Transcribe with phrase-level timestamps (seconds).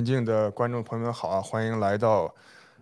[0.00, 2.34] 尊敬的观众朋友们好啊，欢迎来到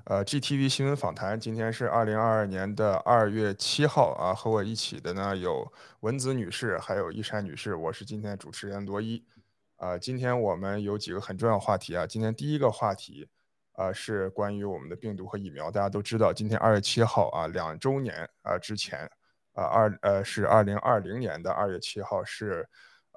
[0.04, 1.38] 呃 GTV 新闻访谈。
[1.38, 5.66] 今天是二零二二年的二月七号啊，和我一起的呢有
[5.98, 9.24] 文子女士，还有一山女士，我是今天主持人罗伊。
[9.78, 12.06] 啊，今天我们有几个很重要话题啊。
[12.06, 13.28] 今天第一个话题
[13.72, 15.72] 啊是关于我们的病毒和疫苗。
[15.72, 19.00] 大家都知道，今天二月七号啊，两周年啊之前
[19.54, 22.68] 啊二呃是二零二零年的二月七号是。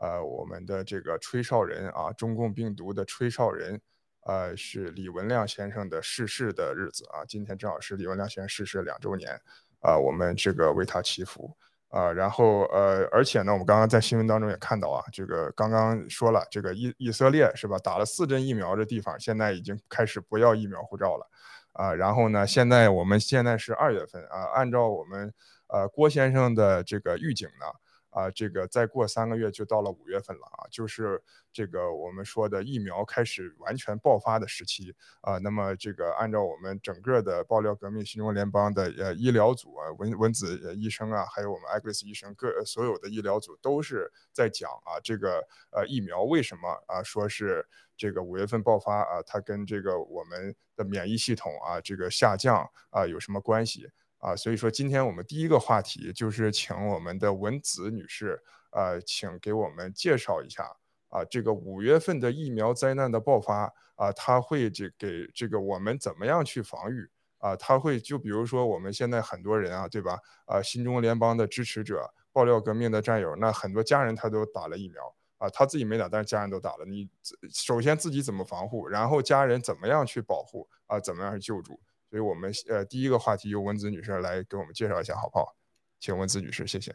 [0.01, 3.79] 呃，我们的这个吹哨人啊，中共病毒的吹哨人，
[4.23, 7.25] 呃，是李文亮先生的逝世的日子啊。
[7.27, 9.31] 今天正好是李文亮先生逝世两周年，
[9.79, 11.55] 啊，我们这个为他祈福
[11.89, 12.11] 啊。
[12.11, 21.27] 然后呃，而且呢，我们刚刚在新闻当中也看到啊，这个刚刚说了，这个以以色列是吧，打了四针疫苗的地方，现在已经开始不要疫苗护照了
[21.73, 21.93] 啊。
[21.93, 25.33] 然后呢，现在我们现在是二月份啊，按照我们
[25.67, 27.65] 呃郭先生的这个预警呢。
[28.11, 35.37] 啊，这个再过三个月就到了五月份了啊，就是这个我们说的疫苗开始完全爆发的时期啊。
[35.39, 53.89] 那么这个按照我们整个的爆料革命新中国联邦的呃医疗组啊，文文子医生啊，还有我们艾格斯医生各所有的医疗组都是在讲啊，这个呃疫苗为什么啊说是这个五月份爆发啊，它跟这个我们的免疫系统啊这个下降啊有什么关系？
[54.21, 58.39] 啊，所以说今天我们第一个话题就是请我们的文子女士，
[58.69, 60.63] 呃，请给我们介绍一下
[61.09, 67.09] 啊，这个五月份的疫苗灾难的爆发啊，它会这给这个我们怎么样去防御
[67.39, 67.55] 啊？
[67.55, 70.19] 它会就比如说我们现在很多人啊，对吧？
[70.45, 75.01] 啊，新中国联邦的支持者、爆料革命的战友，那很多家人他都打了疫苗
[75.39, 76.85] 啊，他自己没打，但是家人都打了。
[76.85, 77.09] 你
[77.49, 80.99] 首先自己怎么防护，然后家人怎么样去保护啊？
[80.99, 81.79] 怎么样去救助？
[82.11, 85.55] 所以我们呃第一个话题由文子女士来给我们介绍一下好不好？
[85.99, 86.93] 请文子女士，谢谢。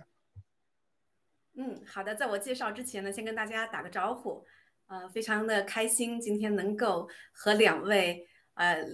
[1.54, 4.46] 嗯，好的，在我介绍之前呢，先跟大家打个招呼，
[4.86, 8.84] 呃，非常的开心今天能够和两位呃。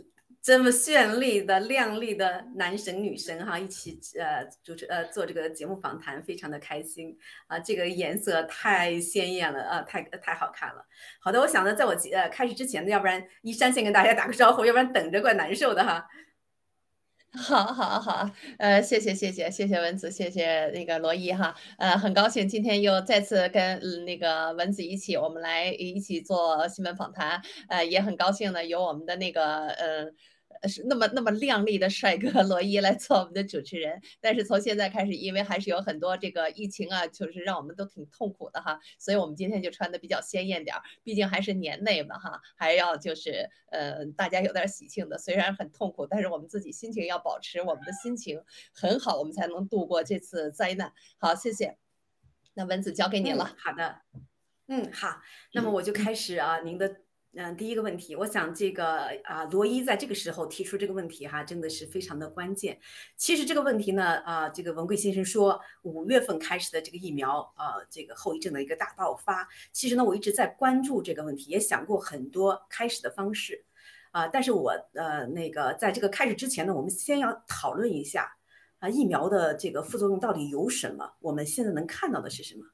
[0.42, 7.16] 这么绚丽的、靓丽的男神女神哈，一起呃主持呃做这个节目访谈，非常的开心
[7.46, 7.60] 啊！
[7.60, 10.84] 这个颜色太鲜艳了啊，太太好看了。
[11.20, 16.08] 好的，我想呢，在我呃开始之前呢，要不然一山先跟大家打个招呼，要不然等着怪难受的哈。
[17.38, 18.28] 好，好，好，
[18.58, 30.12] 呃，谢谢，谢谢，谢谢文子，谢谢那个罗伊哈，呃，很高兴今天又再次跟那个文子一起，我们来一起做新闻访谈，呃，也很高兴呢，有我们的那个呃。
[30.68, 48.42] 是那么那么靓丽的帅哥罗伊来做我们的主持人，但是从现在开始，因为还是有很多这个疫情啊，就是让我们都挺痛苦的哈，所以我们今天就穿的比较鲜艳点儿，毕竟还是年内嘛哈，还要就是呃大家有点喜庆的，虽然很痛苦，但是我们自己心情要保持我们的心情
[48.72, 50.92] 很好，我们才能度过这次灾难。
[51.18, 51.76] 好，谢谢。
[52.54, 53.54] 那文子交给你了。
[53.58, 54.02] 好的，
[54.68, 55.20] 嗯好，
[55.54, 56.96] 那么我就开始啊，您的。
[57.34, 62.78] 嗯，第一个问题，我想这个啊，罗伊在这个时候提出这个问题哈，真的是非常的关键。
[63.16, 73.64] 其实这个问题呢，啊，这个文贵先生说五月份开始的这个疫苗啊，这个后遗症的一个大爆发，其实呢，我一直在关注这个问题，也想过很多开始的方式，
[74.10, 78.30] 啊，但是我呃那个在这个开始之前呢，我们先要讨论一下
[78.78, 81.14] 啊，疫苗的这个副作用到底有什么？
[81.20, 82.66] 我们现在能看到的是什么？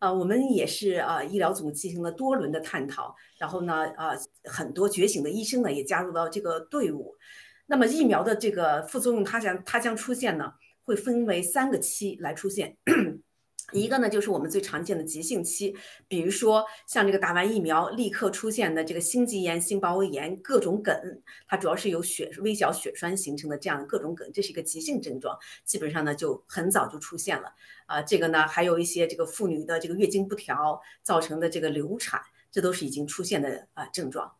[0.00, 4.12] 啊，我们也是啊，医疗组进行了多轮的探讨，然后呢，啊，
[4.44, 7.14] 很多觉醒的医生呢也加入到这个队伍。
[7.66, 10.54] 那么疫苗的这个副作用，它将它将出现呢，
[10.84, 12.76] 会分为三个期来出现。
[13.72, 15.76] 一个呢，就是我们最常见的急性期，
[16.08, 20.94] 比如说像这个打完疫苗立刻出现的这个心肌炎、心包炎、各种梗，
[21.46, 27.52] 它主要是由血微小血栓形成的这样各种梗，这是一个急性症状，基本上呢就很早就出现了。
[27.86, 32.20] 啊，这个呢还有一些这个妇女的这个月经不调造成的这个流产，
[32.50, 34.32] 这都是已经出现的啊症状。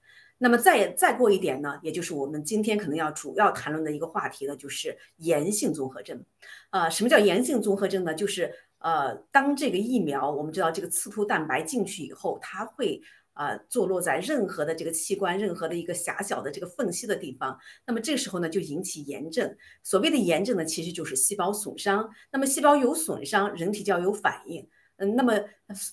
[0.43, 6.25] 那么再再过一点呢，也就是我们今天可能要主要谈论的一个话题呢，就是炎性综合征。
[6.71, 8.15] 啊，什么叫炎性综合征呢？
[8.15, 8.51] 就是
[8.81, 13.01] 呃，当这个疫苗，我们知道这个刺突蛋白进去以后，它会
[13.35, 17.59] 啊坐落在任何的这个器官、任何的一个狭小的这个缝隙的地方。
[17.87, 19.55] 那么这个时候呢，就引起炎症。
[19.83, 22.09] 所谓的炎症呢，其实就是细胞损伤。
[22.33, 24.67] 那么细胞有损伤，人体就要有反应。
[24.97, 25.39] 嗯，那么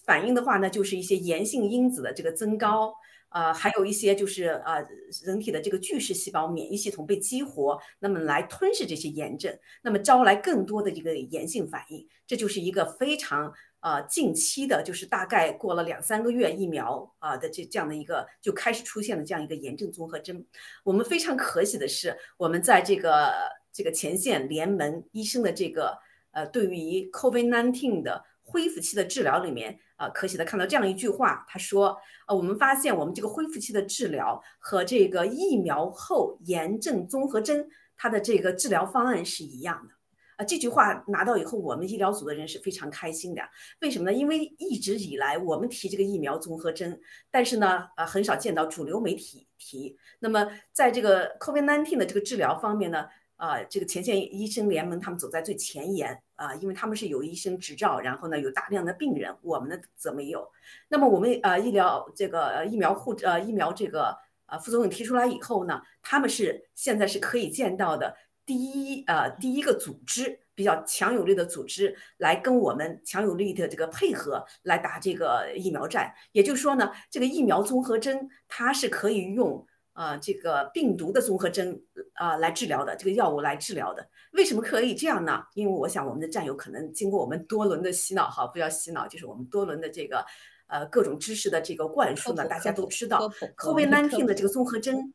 [0.05, 2.93] 反应的话呢，就是一些炎性因子的这个增高。
[3.37, 4.83] 呃，还有一些就是呃，
[5.23, 20.43] 人体的这个巨噬细胞免疫系统被激活，那么来吞噬这些炎症，那么招来更多的这个炎性反应，这就是一个非常呃近期的，就是大概过了两三个月疫苗啊的这这样的一个就开始出现的这样一个炎症综合征。
[20.83, 23.31] 我们非常可喜的是，我们在这个
[23.71, 25.95] 这个前线联盟医生的这个
[26.31, 28.23] 呃对于 COVID-19 的。
[28.49, 31.97] 恢复期的治疗里面，呃，可喜的看到这样一句话，他说，
[32.29, 37.67] 呃，我们发现我们这个恢复期的治疗和这个疫苗后炎症综合征，
[37.97, 39.94] 它的这个治疗方案是一样的。
[40.38, 43.41] 啊，这句话拿到以后，我们医疗组的人是非常开心的。
[43.81, 44.15] 为什么呢？
[44.15, 46.97] 因为一直以来我们提这个疫苗综合征，
[47.29, 49.97] 但是呢，呃，很少见到主流媒体提。
[50.19, 60.49] 那么在这个 COVID-19 的这个治疗方面呢，啊，这个前线医生联盟他们走在最前沿啊，因为他们是有医生执照，然后呢有大量的病人，我们呢则没有。
[60.87, 68.15] 那么我们呃医疗这个疫苗护呃疫苗这个呃副作用提出来以后呢，他们是现在是可以见到的。
[68.45, 76.13] 第一，呃，第一个组织比较强有力的组织来跟我们强有力的这个配合来打这个疫苗战。
[76.31, 79.67] 也就是说呢，这个疫苗综合征它是可以用
[79.97, 81.81] 呃这个病毒的综合征
[82.13, 84.07] 啊来治疗的，这个药物来治疗的。
[84.33, 85.44] 为什么可以这样呢？
[85.55, 90.23] 因为我想我们的战友可能经过我们多轮的洗脑，哈，不要洗脑，就是我们多轮的这个
[90.67, 93.27] 呃各种知识的这个灌输呢，大家都知道
[93.57, 95.11] ，COVID-19 的这个综合征。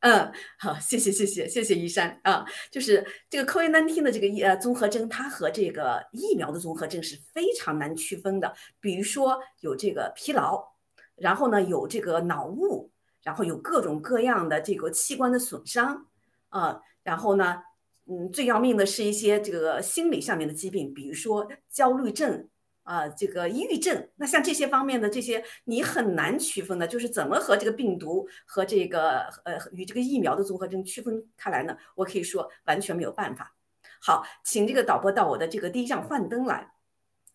[0.00, 8.52] 嗯，好，谢谢谢谢谢谢依山啊，就是这个 COVID-19 的这个呃综合征，它和这个疫苗的综合征是非常难区分的。
[8.80, 10.62] 比如说有这个疲劳，
[11.16, 12.89] 然后呢有这个脑雾，
[13.22, 16.06] 然后有各种各样的这个器官的损伤
[16.48, 17.62] 啊，然后呢，
[18.06, 22.48] 嗯，最要命的是一些这个心理上面的疾病，比如说焦虑症。
[22.82, 31.76] 啊，这个抑郁症，那像这些方面的这些，你很难区分的，就是怎么和这个病毒和这个呃与这个疫苗的综合征区分开来呢？
[31.94, 33.54] 我可以说完全没有办法。
[34.00, 36.72] 好，请这个导播到我的这个第一张幻灯来，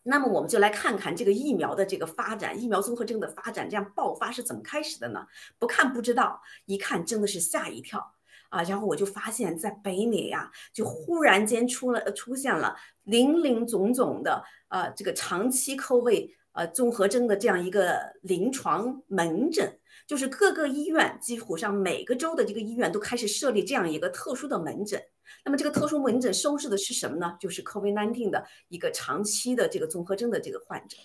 [0.08, 5.26] 那么我们就来看看这个疫苗的这个发展，疫苗综合症的发展这样爆发是怎么开始的呢？
[5.58, 8.14] 不看不知道，一看真的是吓一跳。
[8.50, 25.02] 啊，然后我就发现，在北美呀，就忽然间出了出现了林林总总的呃这个长期扣位呃综合征的这样一个临床门诊，就是各个医院几乎上每个州的这个医院都开始设立这样一个特殊的门诊。
[25.44, 27.36] 那么这个特殊门诊收治的是什么呢？
[27.40, 30.98] 就是 COVID-19 的一个长期的这个综合征的这个患者。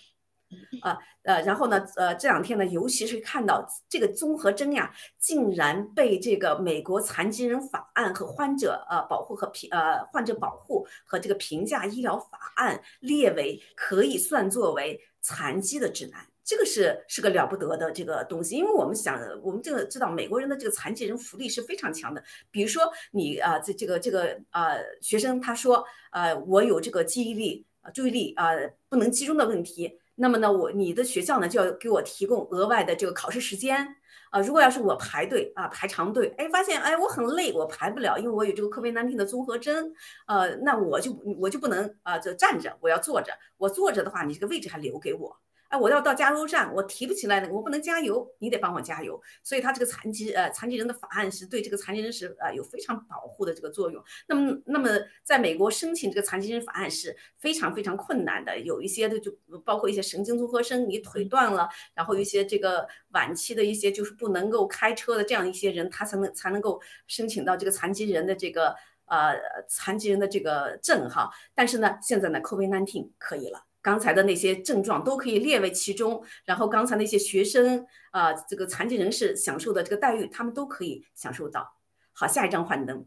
[0.81, 28.49] 啊，呃，然后呢，呃，这两天呢，尤其是看到这个综合征呀，竟然被这个美国残疾人法案和患者呃保护和评呃患者保护和这个评价医疗法案列为可以算作为残疾的指南，这个是是个了不得的这个东西，因为我们想，我们这个知道美国人的这个残疾人福利是非常强的，比如说你啊，这这个这个啊学生他说，呃，我有这个记忆力啊注意力啊
[28.89, 29.97] 不能集中的问题。
[30.15, 33.87] 那么呢，我你的学校呢就要给我提供额外的这个考试时间
[34.29, 34.41] 啊。
[34.41, 39.93] 如果要是我排队啊排长队，哎，发现哎我很累，我排不了，因为我有这个克维南病的综合征，
[40.27, 43.31] 呃，那我就我就不能啊就站着，我要坐着。
[43.55, 45.39] 我坐着的话，你这个位置还留给我。
[45.71, 49.19] 哎，我要到加油站，我提不起来那个，我不能加油，你得帮我加油。
[49.41, 54.03] 所以他这个残疾呃残疾人的法案是对这个残疾人是呃有非常保护的这个作用。
[54.27, 54.89] 那么那么
[55.23, 59.31] 在美国申请这个残疾人法案是非常非常困难的，有一些的就
[59.63, 68.75] 包括一些神经综合征，你腿断了，然后一些这个晚期的一些就是不能够开车的这样一些人，他才能才能够申请到这个残疾人的这个
[69.05, 71.31] 呃残疾人的这个证哈。
[71.55, 73.63] 但是呢，现在呢，COVID-19 可以了。
[73.81, 81.77] 刚才的那些症状都可以列为其中，然后刚才那些学生啊，这个残疾人士享受的这个待遇，他们都可以享受到。
[82.13, 83.05] 好，下一张幻灯。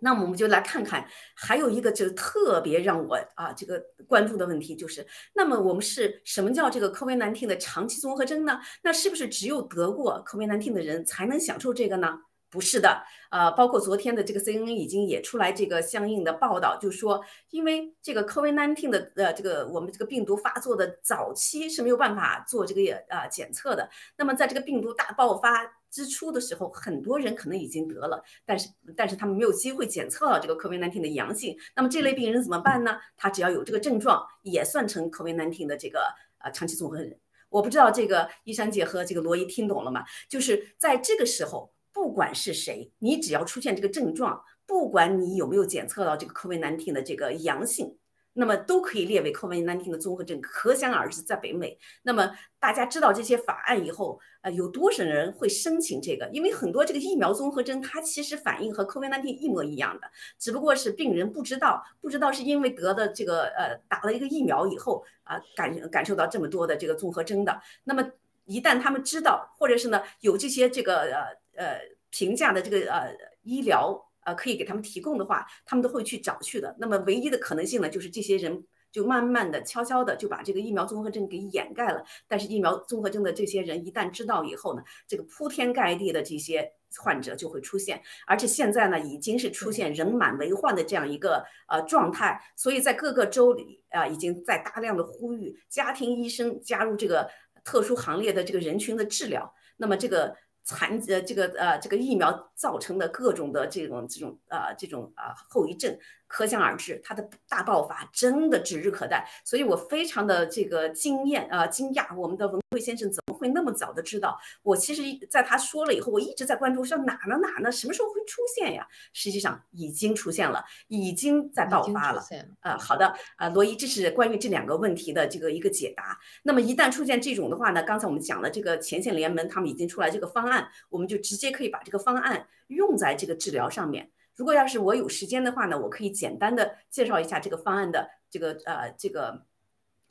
[0.00, 5.04] 那么我们就来看看，还有一个就特别让我啊这个关注的问题，就是
[5.34, 8.60] 那么我们是什么叫这个 COVID-19 的长期综合征呢？
[8.82, 12.16] 那是不是只有得过 COVID-19 的人才能享受这个呢？
[12.50, 32.98] 不是的，呃，包括昨天的这个 CNN 已经也出来这个相应的报道，就说因为这个 COVID-19 的呃这个我们这个病毒发作的早期是没有办法做这个呃检测的，那么在这个病毒大爆发之初的时候，很多人可能已经得了，但是但是他们没有机会检测到这个 COVID-19 的阳性，那么这类病人怎么办呢？
[33.16, 36.00] 他只要有这个症状，也算成 COVID-19 的这个
[36.38, 37.14] 呃长期综合征。
[37.50, 40.04] 我不知道这个一山姐和这个罗伊听懂了吗？
[40.30, 41.70] 就是在这个时候。
[41.98, 47.98] 不管是谁，你只要出现这个症状，不管你有没有检测到这个 COVID-19 的这个阳性，
[48.34, 50.40] 那么都可以列为 COVID-19 的综合症。
[50.40, 56.30] 可想而知，在北美，那么大家知道这些法案以后，呃，有多少人会申请这个？
[56.32, 67.60] 因为很多这个疫苗综合征，它其实反应和 COVID-19 一模一样的，只不过是病人不知道，不知道是因为得的这个呃打了一个疫苗以后啊，感感受到这么多的这个综合征的。
[67.82, 68.08] 那么
[68.44, 71.47] 一旦他们知道，或者是呢有这些这个呃。
[71.58, 73.12] 呃，评价的这个呃
[73.42, 76.76] 医疗呃可以给他们提供的话，他们都会去找去的。
[76.78, 82.04] 那么唯一的可能性呢，就是这些人就慢慢的、悄悄的就把这个疫苗综合症给掩盖了。
[82.28, 97.28] 但是疫苗综合症的这些人一旦知道以后呢，这个铺天盖地的这些患者就会出现，而且现在呢已经是出现人满为患的这样一个呃状态，所以在各个州里啊已经在大量的呼吁家庭医生加入这个
[97.64, 99.52] 特殊行列的这个人群的治疗。
[99.76, 100.36] 那么这个。
[100.68, 105.98] 残疾呃这个呃这个疫苗造成的各种的这种这种呃这种啊后遗症。
[106.28, 114.38] 可想而知，它的大爆发真的指日可待，所以我非常的这个惊艳啊惊讶，我们的文慧先生怎么会那么早的知道？
[114.62, 118.86] 我其实在他说了以后，我一直在关注，说哪呢哪呢，什么时候会出现呀？
[119.12, 122.22] 实际上已经出现了，已经在爆发了。
[122.60, 126.18] 啊，好的，呃，罗伊，这是关于这两个问题的这个一个解答。
[126.42, 134.10] 那么一旦出现这种的话呢，刚才我们讲了这个前线联盟，他们已经出来这个方案，我们就直接可以把这个方案用在这个治疗上面。
[134.38, 139.42] 如果要是我有时间的话呢，我可以简单的介绍一下这个方案的这个呃这个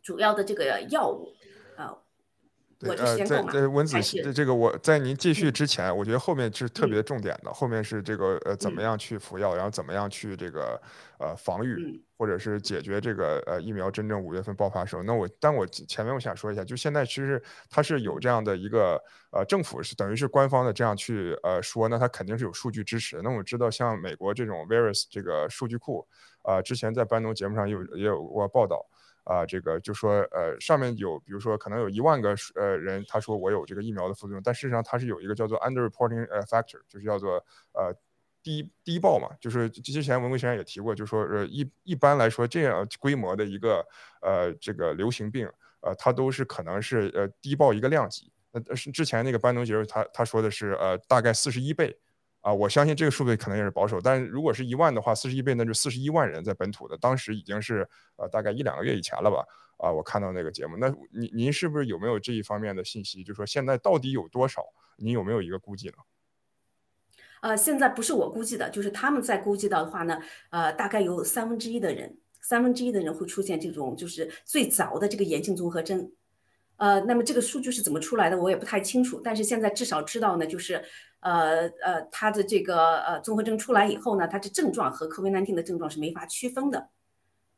[0.03, 1.34] 主要的这个药物。
[2.77, 2.96] 啊。
[2.96, 4.00] 对，呃，在在文子
[4.34, 10.79] 这个我在您继续之前，我觉得后面是特别重点的，后面是这个呃怎么样去服药，然后怎么样去这个
[11.19, 15.01] 呃防御，或者是解决这个呃疫苗真正五月份爆发时候。
[15.01, 23.19] 那我，但我前面我想说一下，就现在其实它是有这样的一个呃政府是等于是官方的这样去呃说，那它肯定是有数据支持。
[23.24, 26.07] 那我知道像美国这种 Virus 这个数据库，
[26.43, 28.86] 呃，之前在班农节目上有也有过报道。
[29.27, 37.34] 啊，这个就说，呃，上面有，比如说，可能有一万个呃人，他说我有这个疫苗的副作用，但事实上它是有一个叫做 underreporting factor，就是叫做
[37.74, 37.93] 呃
[38.41, 43.86] 低低报嘛，就是之前文贵先生也提过，就说，呃一一般来说这样规模的一个
[44.22, 45.46] 呃这个流行病，
[45.81, 52.00] 呃它都是可能是呃低报一个量级，呃是之前那个班农杰他他说的是呃大概四十一倍。
[52.48, 57.86] 啊，我相信这个数据可能也是保守，但是如果是一万的话，四十一倍那就四十一万人在本土的，当时已经是
[58.16, 59.46] 呃大概一两个月以前了吧？
[59.75, 63.22] 啊，我看到那个节目，那您您是不是有没有这一方面的信息？
[63.22, 64.63] 就说现在到底有多少？
[64.96, 65.96] 您有没有一个估计呢？
[67.42, 70.18] 呃，现在不是我估计的，就是他们在估计到的话呢，
[70.50, 76.13] 呃，大概有三分之一的人，三分之一的人会出现这种就是最早的这个炎性综合征。
[76.77, 80.82] 呃，那么这个数据是怎么出来的，我也不太清楚，但是现在至少知道呢，就是。
[81.19, 86.89] 呃呃，它的这个呃综合征出来以后呢，它的症状和 COVID-19 的症状是没法区分的，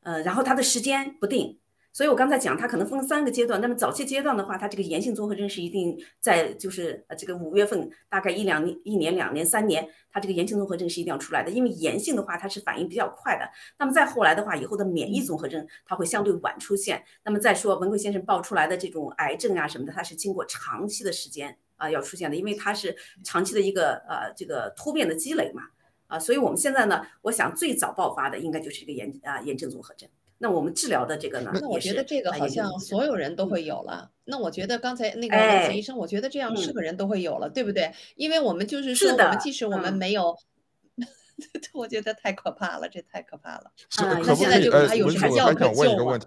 [0.02, 1.60] 呃，然后它的时间不定，
[1.92, 3.60] 所以我刚才讲它可能分三个阶段。
[3.60, 13.50] 那么早期阶段的话，它这个炎性综合征是一定在就是呃这个五月份，大概一两年、一年、两年、三年，它这个炎性综合征是一定要出来的，因为炎性的话它是反应比较快的。
[13.78, 17.04] 那么再后来的话，以后的免疫综合征它会相对晚出现。
[17.26, 21.58] 那么再说文贵先生爆出来的这种癌症啊什么的，它是经过长期的时间。
[21.80, 25.64] 啊，要出现的，因为它是长期的一个呃这个突变的积累嘛，
[26.06, 30.08] 啊，所以我们现在呢，我想最早爆发的应该就是这个炎啊炎症综合症。
[30.42, 34.10] 那我们治疗的这个呢，那我觉得这个好像所有人都会有了。
[34.24, 37.92] 那我觉得刚才那个陈医生，我觉得这样是个人都会有了，对不对？
[38.16, 40.38] 因为我们就是说，我们即使我们没有，
[41.74, 43.72] 我觉得太可怕了，这太可怕了。
[43.98, 46.18] 那现在就还有什么药可救吗？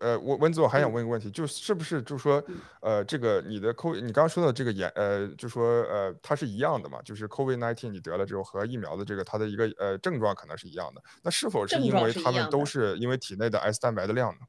[0.00, 2.42] 呃，我文子，我还想问一个问题，就是不是就是说，
[2.80, 7.00] 呃，这个你的 COVID，你刚刚说的这个炎，呃，就说呃，它是一样的嘛？
[7.02, 14.40] 就是 COVID-19 你得了之后和疫苗的这个它的一个呃症状可能是一样的，那是否是因为他们都是因为体内的 S 蛋白的量呢？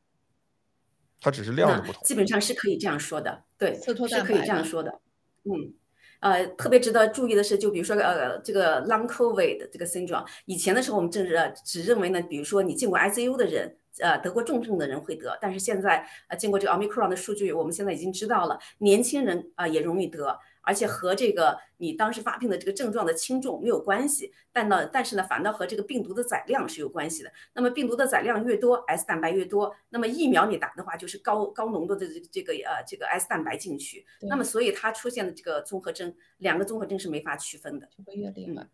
[1.19, 2.01] 它只是量的不同。
[2.03, 5.01] 基本上是可以这样说的，对，是可以这样说的。
[5.43, 5.73] 嗯，
[6.19, 13.77] 呃，特别值得注意的是，就比如说呃，这个 Long COVID 这个 syndrome，以前的时候我们正是只认为呢，比如说你进过 ICU 的人。
[13.99, 27.31] 呃，得过重症的人会得，但是现在呃，经过这个 omicron 的数据，我们现在已经知道了，年轻人啊也容易得，而且和这个你当时发病的这个症状的轻重没有关系，但呢，但是呢，反倒和这个病毒的载量是有关系的。
[27.53, 37.87] 那么病毒的载量越多，S 蛋白越多，那么疫苗你打的话就是高高浓度的这这个呃这个 S 蛋白进去，那么所以它出现的这个综合征，两个综合征是没法区分的。
[37.97, 38.67] 就会越厉害，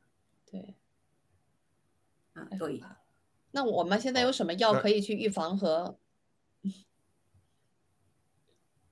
[0.52, 0.76] 对，
[2.34, 2.82] 啊，对。
[3.56, 5.98] 那我们现在有什么药可以去预防和？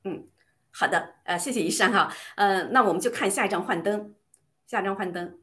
[0.05, 0.25] 嗯，
[0.71, 4.15] 好的，呃，谢谢医生哈，呃，那我们就看下一张幻灯，
[4.65, 5.37] 下一张幻灯，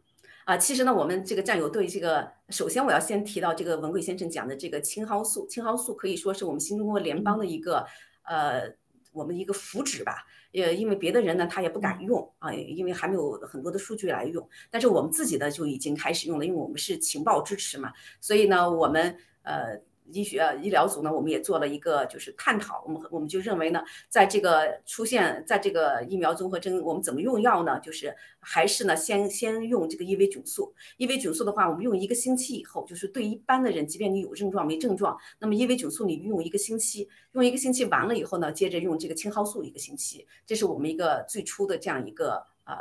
[0.46, 7.86] 啊，其实呢，我们这个战友对这个，首先我要先提到这个文贵先生讲的这个青蒿素，青蒿素可以说是我们新中国联邦的一个，
[8.22, 8.74] 呃，
[9.12, 10.26] 我们一个福祉吧。
[10.52, 14.48] 呃，因为别的人呢，他也不敢用啊，因为还没有很多的数据来用。
[14.68, 19.80] 但是我们自己的就已经开始用了，因为我们是情报支持嘛，所以呢，我们呃
[20.12, 27.78] 医学医疗组呢，我们也做了一个就是探讨，我们我们就认为呢，在这个出现在这个疫苗综合征，我们怎么用药呢？
[27.80, 30.74] 就是还是呢，先先用这个伊维菌素。
[30.96, 42.76] 伊维菌素的话，我们用一个星期以后，就是对一般的人，即便你有症状没症状，那么伊维菌素你用一个星期，用一个星期完了以后呢，接着用这个青蒿素一个星期，这是我们一个最初的这样一个呃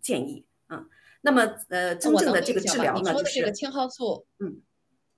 [0.00, 0.44] 建议。
[0.68, 0.88] 嗯，
[1.20, 4.60] 那么呃，真正的这个治疗呢，就是这个青蒿素，嗯。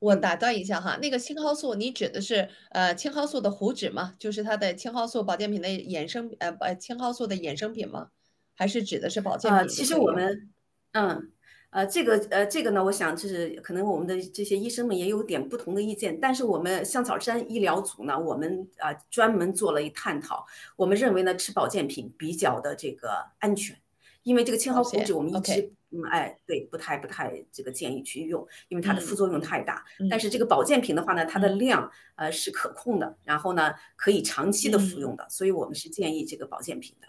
[0.02, 4.14] 我打断一下哈，那个青蒿素，你指的是呃青蒿素的糊脂吗？
[4.18, 8.08] 就是它的青蒿素保健品的衍生呃呃青蒿素的衍生品吗？
[8.56, 9.58] 还是指的是保健品？
[9.60, 10.50] 呃，其实我们
[10.90, 11.30] 嗯
[11.70, 20.44] 呃这个呃这个呢，我想就是可能我们的这些医生们也有点不同的意见，但是我们香草山医疗组呢，我们啊专门做了一探讨，
[20.76, 23.76] 我们认为呢吃保健品比较的这个安全，
[24.22, 25.72] 因为这个青蒿糊脂我们一直。
[25.94, 29.84] 嗯，哎，对，不太不太这个建议去用，因为它的副作用太大。
[30.08, 37.08] 但是这个保健品的话呢，它的量呃是可控的，然后呢可以长期的服用的，所以我们是建议这个保健品的。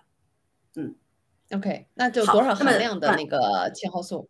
[0.76, 0.96] 嗯
[1.52, 4.30] ，OK，那就多少含量的那个青蒿素？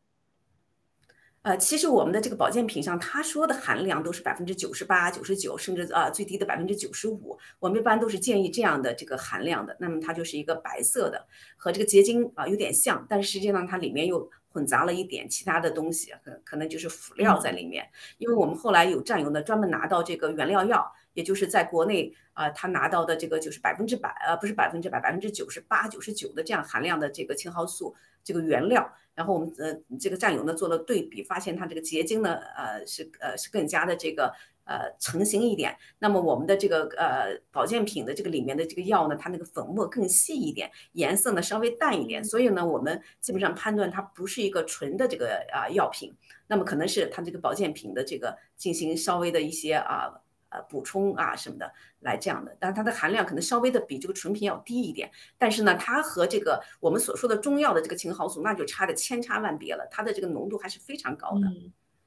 [1.44, 7.38] 呃，其实我们的这个保健品上，他说的含量都是百分之九十八、九十九，甚至啊最低的百分之九十五。
[7.60, 9.76] 我们一般都是建议这样的这个含量的。
[9.78, 11.28] 那么它就是一个白色的，
[11.58, 17.90] 和这个结晶啊有点像，但是实际上它里面又混杂了一点其他的东西，可可能就是辅料在里面。
[18.20, 28.90] 因为我们后来有战友呢，专门拿到这个原料药，也就是在国内啊，他拿到的这个就是百分之百，呃，不是百分之百，百分之九十八、九十九的这样含量的这个青蒿素这个原料。
[29.16, 34.34] 然后我们呃这个战友呢做了对比，发现它这个结晶呢呃是呃是更加的这个
[34.66, 35.76] 呃成型一点。
[36.00, 42.24] 那么我们的这个呃保健品的这个里面的这个药呢，它那个粉末更细一点，颜色呢稍微淡一点。
[42.24, 46.14] 所以呢，我们基本上判断它不是一个纯的这个啊药品，
[46.48, 50.23] 那么可能是它这个保健品的这个进行稍微的一些啊。
[50.54, 61.48] 呃，补充啊什么的，来这样的，但它的含量可能稍微的比这个纯品要低一点，但是呢，它和这个我们所说的中药的这个青蒿素那就差的千差万别了，它的这个浓度还是非常高的，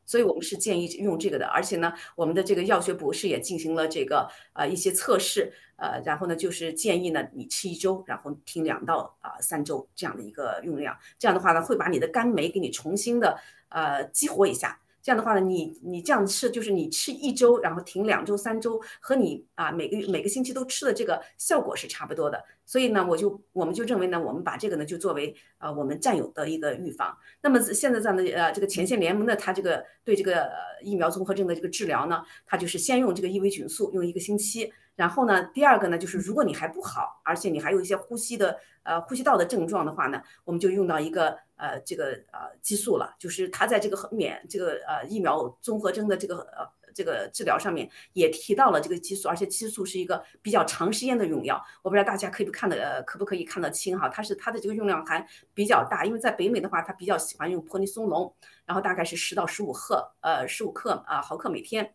[0.04, 13.36] 所以我们是建议用这个的，而且呢，我们的这个药学博士也进行了这个呃一些测试，呃，然后呢就是建议呢你吃一周，然后停两到啊三周这样的一个用量，这样的话呢会把你的肝酶给你重新的
[13.70, 14.78] 呃激活一下。
[15.06, 22.44] 这样的话呢，你你这样吃，就是你吃一周，然后停两周、三周，和你啊每个月每个星期都吃的这个效果是差不多的。
[22.64, 27.16] 所以呢，我就我们就认为呢，我们把这个呢就作为呃我们占有的一个预防。
[27.40, 30.50] 那么现在这样的呃这个前线联盟呢，它这个对这个
[30.82, 41.38] 疫苗综合症的这个治疗呢，它就是先用这个异维菌素用一个星期，然后呢，第二个呢就是如果你还不好，而且你还有一些呼吸的呃呼吸道的症状的话呢，我们就用到一个。
[41.58, 51.58] 呃，这个呃激素了，就是它在这个免这个呃疫苗综合征的这个呃这个治疗上面也提到了这个激素，而且激素是一个比较长时间的用药。
[51.80, 54.06] 我不知道大家可以不看的呃可不可以看得清哈？
[54.06, 58.30] 它是它的这个用量还比较大，因为在北美的话，它比较喜欢用泼尼松龙，
[58.66, 61.90] 然后大概是十到十五克呃十五克啊毫克每天。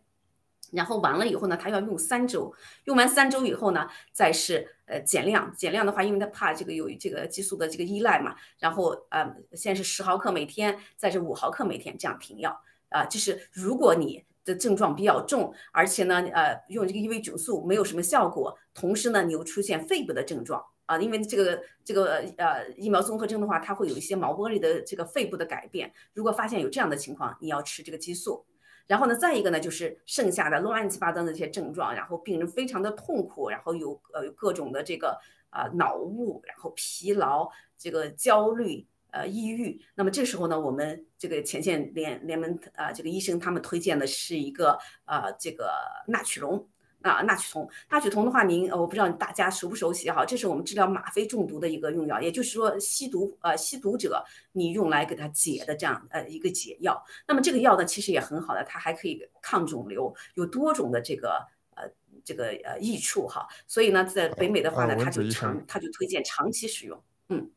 [0.72, 2.52] 然后完了以后呢，他要用三周，
[2.84, 12.58] 用完三周以后呢，再是呃减量，减量的话，因为他怕这个有这个激素的这个依赖嘛，然后呃先是十毫克每天，再是五毫克每天这样停药
[12.88, 28.44] 啊，就是如果你的症状比较重，而且呢呃用这个伊维菌素没有什么效果，同时呢你又出现肺部的症状啊，因为这个这个呃疫苗综合征的话，它会有一些毛玻璃的这个肺部的改变，如果发现有这样的情况，你要吃这个激素。
[28.86, 35.18] 然后呢，再一个呢，就是剩下的乱七八糟的一些症状，然后病人非常的痛苦，然后有呃各种的这个
[35.50, 39.80] 啊脑雾，然后疲劳，这个焦虑，呃抑郁。
[39.94, 45.70] 那么这时候呢，我们这个前线联联盟啊这个医生他们推荐的是一个啊这个
[46.08, 46.68] 纳曲龙。
[47.02, 57.02] 啊，纳曲酮，纳曲酮的话，您呃，我不知道大家熟不熟悉哈，这是我们治疗吗啡中毒的一个用药，也就是说吸毒呃吸毒者你用来给他解的这样呃一个解药。
[57.26, 61.84] 那么这个药呢，其实也很好的，它还可以抗肿瘤，有多种的这个呃
[62.24, 63.46] 这个呃益处哈。
[63.66, 67.50] 所以呢，在北美的话呢，它就长，它就推荐长期使用，嗯。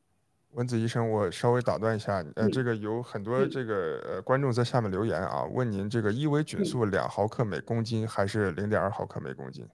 [0.56, 9.68] 文子医生，我稍微打断一下，呃，这个有很多这个呃观众在下面留言啊，问您这个伊维菌素两毫克每公斤还是零点二毫克每公斤？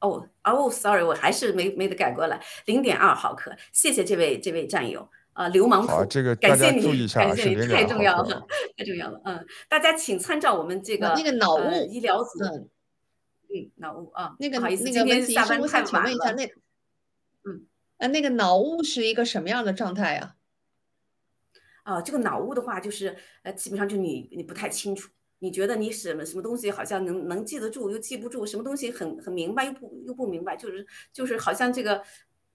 [0.00, 3.52] 哦哦，sorry，我还是没没得改过来，零点二毫克。
[3.72, 12.68] 谢谢这位这位战友啊，流氓好，这个大家注意一下，是零太重要了，太重要了，嗯，大家请参照我们这个那个脑雾医疗组，嗯，
[13.76, 16.50] 脑雾啊，那个不好意思，今天下班太晚了，嗯。
[17.98, 20.36] 呃，那个脑雾是一个什么样的状态呀？
[21.82, 32.02] 啊，这个脑雾的话，就是呃，基本上就你你不太清楚，你觉得你什么什么东西好像能能记得住又记不住，什么东西很很明白又不又不明白，就是就是好像这个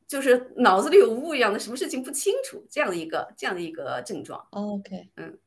[0.08, 4.47] 就是脑子里有雾一样的，什么事情不清楚这样的一个这样的一个症状。
[4.51, 5.39] OK，嗯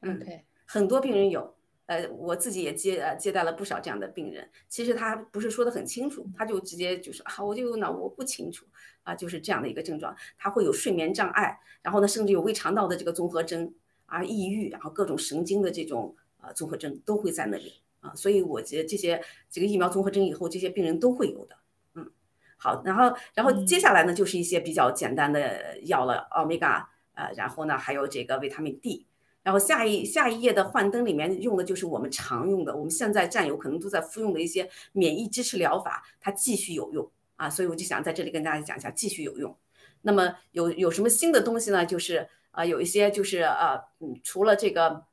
[0.00, 1.55] 嗯，OK，很多病人有。
[1.86, 4.48] 呃，我自己也接呃接待了不少这样的病人。
[4.68, 8.66] 其实他不是说的很清楚，他就直接就是啊，我就有脑雾不清楚
[9.04, 10.14] 啊，就是这样的一个症状。
[10.36, 13.72] 他会有睡眠障碍，然后呢，甚至有胃肠道的这个综合征
[14.06, 18.12] 啊，抑郁，然后各种神经的这种呃综合征都会在那里啊。
[18.16, 21.56] 所以我觉得这些这个疫苗综合征以后，这些病人都会有的。
[21.94, 22.10] 嗯，
[22.56, 29.06] 好，然后然后接下来呢，就是一些比较简单的药了，奥米伽呃，然后呢还有这个维他命 D。
[29.46, 39.56] 然后下一下一页的幻灯里面用的就是我们常用的，我们现在战友可能都在服用的一些免疫支持疗法，它继续有用啊，所以我就想在这里跟大家讲一下，继续有用。
[40.02, 41.86] 那么有有什么新的东西呢？
[41.86, 43.80] 就是啊，有一些就是呃，
[44.24, 45.04] 除了这个，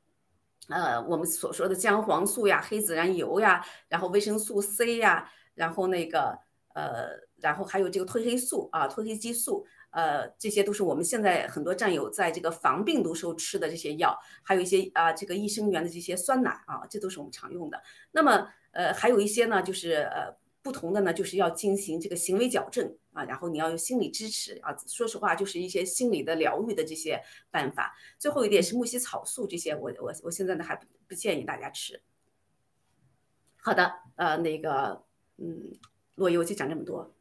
[0.68, 6.36] 呃，我们所说的姜黄素呀、黑孜然油呀，然后维生素 C 呀，然后那个
[6.74, 9.64] 呃，然后还有这个褪黑素啊、褪黑激素。
[9.94, 17.80] 呃，这些都是我们现在很多战友在这个防病毒时候吃的这些药，还有一些啊，这个益生元的这些酸奶啊，这都是我们常用的。
[18.10, 24.76] 那么，呃，还有一些呢，就是呃，不同的呢，就是要进行这个行为矫正啊，然后你要有心理支持啊。
[24.88, 27.94] 说实话，就是一些心理的疗愈的这些办法。
[28.18, 32.02] 最后一点是木犀草素这些，我我我现在呢还不不建议大家吃。
[33.58, 35.04] 好的，呃，那个，
[35.36, 35.72] 嗯，
[36.16, 37.14] 洛伊，我就讲这么多。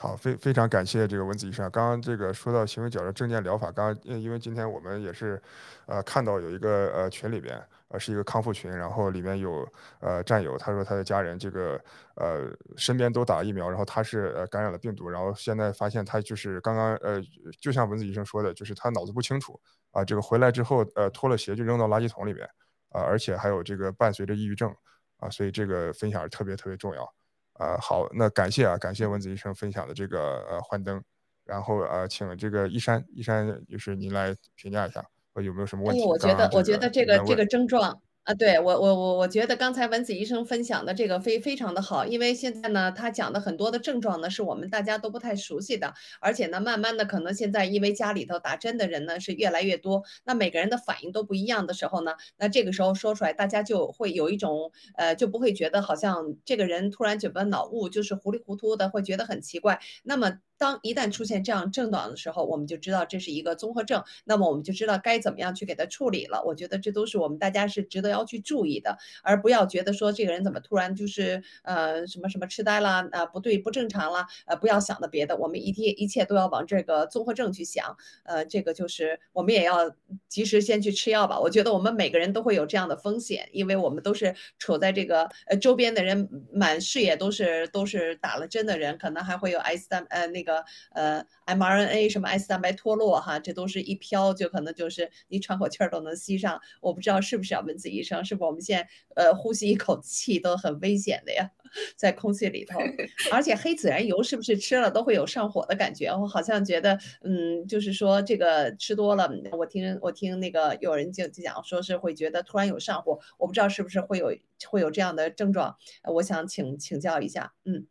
[0.00, 1.68] 好，非非常感谢这个文子医生。
[1.72, 5.42] 刚刚这个说到行为矫正正念疗法，刚刚因为今天我们也是，
[5.86, 11.82] 呃，看到有一个呃群里边，呃是一个康复群，然后里面有呃战友，他说他的家人这个
[12.14, 17.20] 呃身边都打疫苗，然后他是呃感染了病毒，然后现在发现他就是刚刚呃
[17.60, 22.48] 就像文子医生说的，就是他脑子不清楚啊，这个回来之后呃脱了鞋就扔到垃圾桶里边
[22.90, 24.72] 啊，而且还有这个伴随着抑郁症
[25.16, 27.17] 啊，所以这个分享特别特别重要。
[27.58, 31.02] 啊，好，那感谢啊，感谢文子医生分享的这个呃幻灯，
[31.44, 36.04] 然后呃，请这个一山一山就是您来评价一下，有没有什么问题？
[36.04, 38.00] 我觉得我觉得这个这个症状。
[38.28, 59.80] 啊，对我我我我觉得刚才文子医生分享的这个非非常的好，因为现在呢，他讲的很多的症状呢，是我们大家都不太熟悉的，而且呢，慢慢的可能现在因为家里头打针的人呢是越来越多，那每个人的反应都不一样的时候呢，那这个时候说出来，大家就会有一种呃，就不会觉得好像这个人突然觉得脑雾，就是糊里糊涂的，会觉得很奇怪。
[60.02, 66.42] 那么当一旦出现这样症状的时候，我们就知道这是一个综合症，那么我们就知道该怎么样去给他处理了。
[66.44, 79.94] 我觉得这都是我们大家是值得要去注意的，而不要觉得说这个人怎么突然就是呃什么什么痴呆啦，啊不对不正常啦，呃不要想的别的，我们一切一切都要往这个综合症去想，呃这个就是我们也要
[80.28, 81.38] 及时先去吃药吧。
[81.38, 90.47] 我觉得我们每个人都会有这样的风险，因为我们都是处在这个呃周边的人满视野都是都是打了针的人，可能还会有 S 三呃那个。
[90.48, 96.58] 个呃，mRNA 什么 S 蛋白脱落哈，这都是一飘就可能就是你喘口气儿都能吸上。
[96.80, 101.50] 我不知道是不是要文子医生，是不是我们现在呃呼吸一口气都很危险的呀，
[101.96, 102.78] 在空气里头。
[103.30, 106.08] 而且黑孜然油是不是吃了都会有上火的感觉？
[106.08, 114.34] 我好像觉得嗯，就是说这个吃多了，我听我听那个有人就就讲说是会觉得突然有上火，我不知道是不是会有
[114.68, 115.76] 会有这样的症状。
[116.14, 117.86] 我想请请教一下，嗯。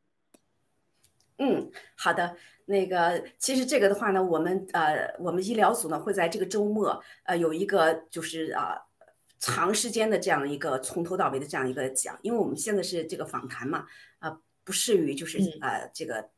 [1.38, 2.36] 嗯，好的。
[2.70, 8.76] 那个，其实这个的话呢，我们呃，我们医疗组呢会在这个周末呃有一个就是啊
[9.40, 13.86] 长时间的这样一个从头到尾的这样一个讲，因为我们现在是这个访谈嘛，
[14.20, 16.30] 啊不适于就是呃这个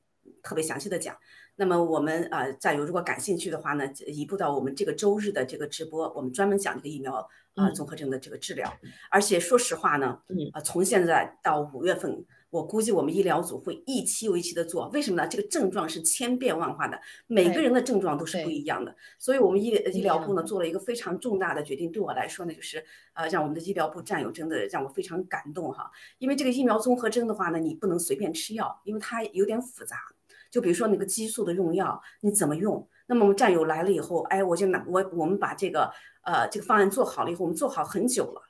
[0.43, 1.17] 特别详细的讲。
[1.55, 8.71] 那么我们呃战友如果感兴趣的话呢，移步到我们这个周日的这个直播，我们专门讲这个疫苗啊综合症的这个治疗。
[9.09, 10.19] 而且说实话呢，
[10.53, 12.23] 啊从现在到五月份。
[12.49, 15.27] 我估计我们医疗组会一期又一期的做，为什么呢？
[15.27, 21.91] 这个症状是千变万化的，每个人的症状都是不一样的，所以我们医医疗部呢做了一个非常重大的决定。
[21.91, 22.83] 对我来说呢，就是
[23.13, 29.97] 呃让我们的医疗部战友真的让我非常感动哈，因为这个疫苗综合征的话呢，你不能随便吃药，因为它有点复杂。
[30.49, 32.88] 就比如说那个激素的用药，你怎么用？
[33.05, 35.91] 那么我们战友来了以后，哎，我就拿我我们把这个
[36.23, 38.48] 呃这个方案做好了以后，我们做好很久了。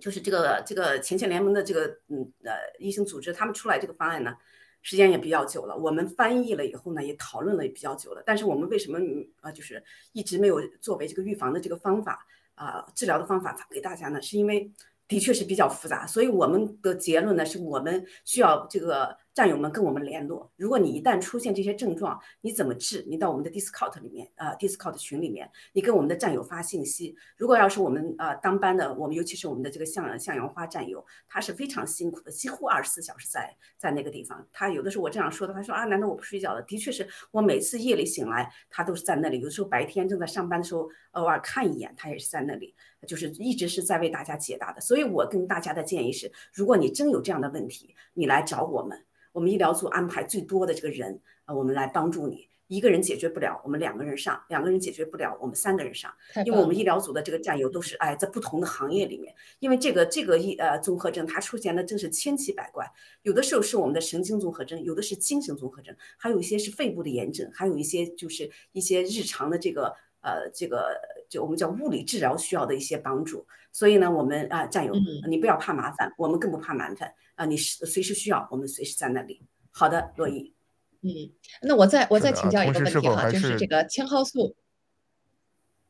[0.00, 4.34] 就是这个这个前线联盟的这个嗯呃医生组织，他们出来这个方案呢，
[4.82, 5.76] 时间也比较久了。
[5.76, 8.22] 我们翻译了以后呢，也讨论了也比较久了。
[8.24, 8.98] 但是我们为什么
[9.42, 9.82] 呃，就是
[10.12, 14.20] 一直没有作为这个预防的这个方法啊，治疗的方法发给大家呢？
[14.22, 14.72] 是因为
[15.06, 16.06] 的确是比较复杂。
[16.06, 19.16] 所以我们的结论呢，是我们需要这个。
[19.40, 20.52] 战友们跟我们联络。
[20.54, 23.02] 如果你一旦出现这些症状，你怎么治？
[23.08, 27.16] 你到我们的 Discord 里面，呃，Discord 群里面，你跟我们的战友发信息。
[27.38, 34.46] 如果要是我们呃当班的，我们尤其是我们的这个向向阳花战友，他是非常辛苦的，几乎二十四小时在在那个地方。
[34.52, 36.60] 他有的时候我这样说的，他说啊，难道我不睡觉了？
[36.64, 39.38] 的确是我每次夜里醒来，他都是在那里。
[39.40, 42.74] 有的时候白天正在上班的时候，偶尔看一眼，他也是在那里，
[43.06, 44.82] 就是一直是在为大家解答的。
[44.82, 49.02] 所以我跟大家的建议是，如果你真有这样的问题，你来找我们。
[49.32, 52.48] 我们医疗组安排最多的这个人啊，我们来帮助你。
[52.66, 56.08] 一个人解决不了，我们两个人上；两个人解决不了，我们三个人上。
[56.46, 59.34] 因为我们医疗组的这个战友都是哎，在不同的行业里面。
[59.58, 62.88] 因为这个这个一呃综合征它出现的真是千奇百怪，
[63.22, 70.94] 有的时候是我们的神经综合征，有的是精神综合征，还有一些是肺部的炎症，还有一些就是一些日常的这个呃这个
[71.28, 73.44] 就我们叫物理治疗需要的一些帮助。
[73.72, 74.94] 所以呢，我们啊战友，
[75.28, 77.12] 你不要怕麻烦，我们更不怕麻烦。
[77.40, 79.40] 啊，你是随时需要，我们随时在那里。
[79.70, 80.52] 好的，洛伊。
[81.00, 84.54] 嗯，那我再我再请教一个问题哈，就是这个青蒿素。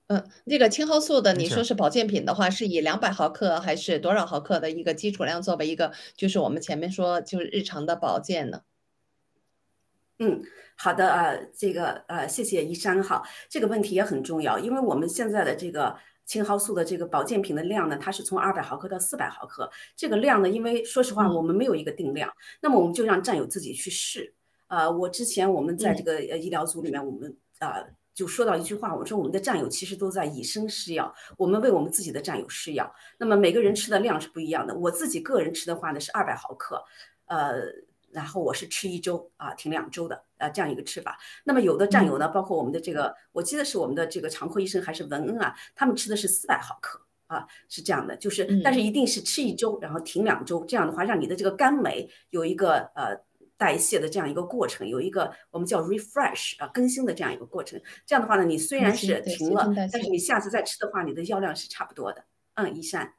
[0.06, 8.62] 嗯，这个青蒿素的，你说是保健品的话，是以两百毫克还是多少毫克的一个基础量作为一个，就是我们前面说就是日常的保健呢？
[10.20, 10.40] 嗯，
[10.76, 15.96] 好的啊，这个呃，谢谢医生哈，这个问题也很重要，因为我们现在的这个。
[16.31, 19.69] 青蒿素的这个保健品的量呢，它是从二百毫克到四百毫克。
[19.97, 24.33] 这个量呢，因为说实话我们没有一个定量，那么我们就让战友自己去试。
[24.69, 32.95] 呃，我之前我们在这个呃医疗组里面，我们呃就说到一句话，我说我们的战友其实都在以身试药，我们为我们自己的战友试药。
[33.19, 36.81] 那么每个人吃的量是不一样的，我自己个人吃的话呢是二百毫克，
[37.27, 37.89] 呃。
[38.12, 41.18] 然后我是吃一周啊，停两周的啊，这样一个吃法。
[41.44, 53.16] 那么有的战友呢，包括我们的这个，我记得是我们的这个常科医生还是文恩啊，他们吃的是四百毫克啊，是这样的，就是但是一定是吃一周，然后停两周，这样的话让你的这个肝酶有一个呃
[53.57, 57.81] 代谢的这样一个过程，有一个我们叫 refresh 啊更新的这样一个过程。
[58.07, 62.25] 这样的话呢，你虽然是停了，但是你下次再吃的话，你的药量是差不多的。
[62.55, 63.14] 嗯，一山，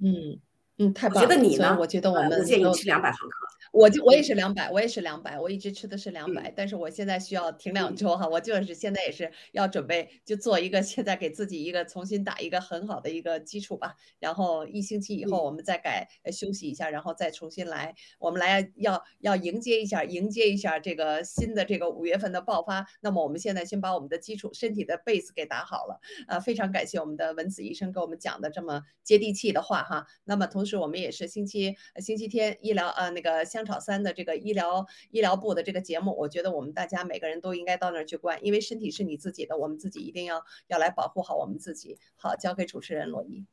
[0.00, 0.40] 嗯
[0.78, 1.22] 嗯，太棒了。
[1.22, 1.76] 我觉得你呢？
[1.78, 2.20] 我觉得我？
[2.22, 3.30] 们我建议吃两百毫克。
[3.72, 41.98] 我就我也是两百，我也是两百，我一直吃的是两百，但是我现在需要停两周哈，我就是现在也是要准备就做一个，现在给自己一个重新打一个很好的一个基础吧，然后一星期以后我们再改休息一下，然后再重新来，我们来要要迎接一下迎接一下这个新的这个五月份的爆发，那么我们现在先把我们的基础身体的 base 给打好了，呃，非常感谢我们的文子医生给我们讲的这么接地气的话哈，那么同时我们也是星期星期天医疗呃那个香草三的这个医疗医疗部的这个节目，我觉得我们大家每个人都应该到那儿去观，因为身体是你自己的，我们自己一定要要来保护好我们自己。
[42.16, 43.46] 好，交给主持人罗伊。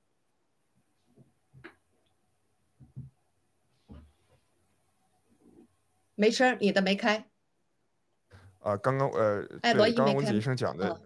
[6.16, 7.30] 没声，你的没开。
[8.60, 11.02] 啊，刚刚呃，哎，罗伊刚刚文子医生讲的。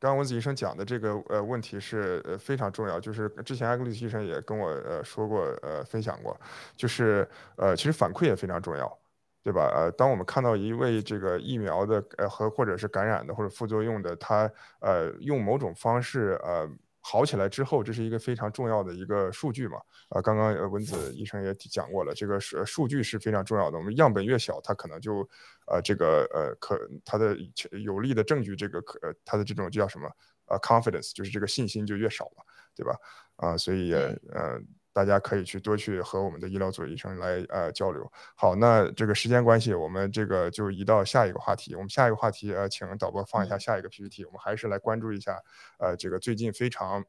[0.00, 6.38] 刚刚文子医生讲的这个呃问题是呃非常重要，就是之前艾格丽斯医生也跟我呃说过呃分享过，
[6.76, 8.98] 就是呃其实反馈也非常重要，
[9.42, 9.70] 对吧？
[9.74, 16.68] 呃，当我们看到一位这个疫苗的呃和或者是感染的或者副作用的，他呃用某种方式呃。
[17.00, 19.78] 好起来之后，这是一个非常重要的一个数据嘛？
[20.08, 23.78] 啊，刚刚文子医生也讲过了，这个数数据是非常重要的。
[23.78, 25.28] 我们样本越小，它可能就，
[25.66, 27.36] 呃，这个呃可它的
[27.84, 30.10] 有利的证据，这个可它的这种叫什么？
[30.46, 32.42] 呃，confidence 就是这个信心就越少嘛，
[32.74, 32.96] 对吧？
[33.36, 33.96] 啊，所以也
[34.32, 34.60] 呃。
[34.98, 38.10] 大家可以去多去和我们的医疗组医生来呃交流。
[38.34, 41.76] 好，那这个时间关系，我们这个就移到下一个话题。
[41.76, 44.24] 我们下一个话题呃，请导播放一下下一个 PPT。
[44.24, 45.40] 我们还是来关注一下
[45.78, 47.04] 呃这个最近非常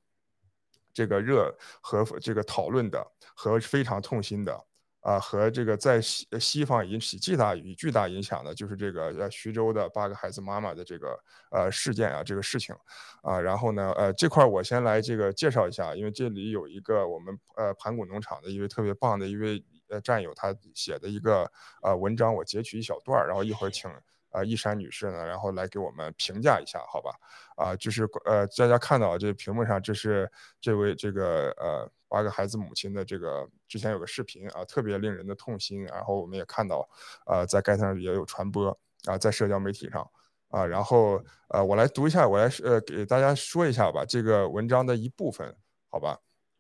[0.94, 4.69] 这个热和这个讨论的和非常痛心的。
[5.02, 11.18] 啊，和这个在西西方引起巨大与巨大影响的，就是这个呃徐州的八个孩子妈妈的这个
[11.52, 12.76] 呃事件啊，这个事情。
[13.22, 21.50] 啊，然后呢，呃这块我先来这个介绍一下，因为这里有一个我们呃盘古农场的一位特别棒的一位呃战友，他写的一个
[21.82, 23.90] 呃文章，我截取一小段，然后一会儿请
[24.32, 27.12] 呃一山女士呢，然后来给我们评价一下，好吧？
[27.56, 31.92] 啊，就是呃大家看到这屏幕上，这是这位这个呃。
[32.12, 35.86] 八个孩子母亲的这个之前有个视频啊，特别令人的痛心。
[35.86, 36.84] 然后我们也看到，
[37.28, 40.10] 呃，在盖特上也有传播啊，在社交媒体上
[40.48, 40.66] 啊。
[40.66, 45.56] 然后呃，我来读一下，我来呃给大家说一下吧，这个文章的一部分，
[45.92, 46.18] 好吧？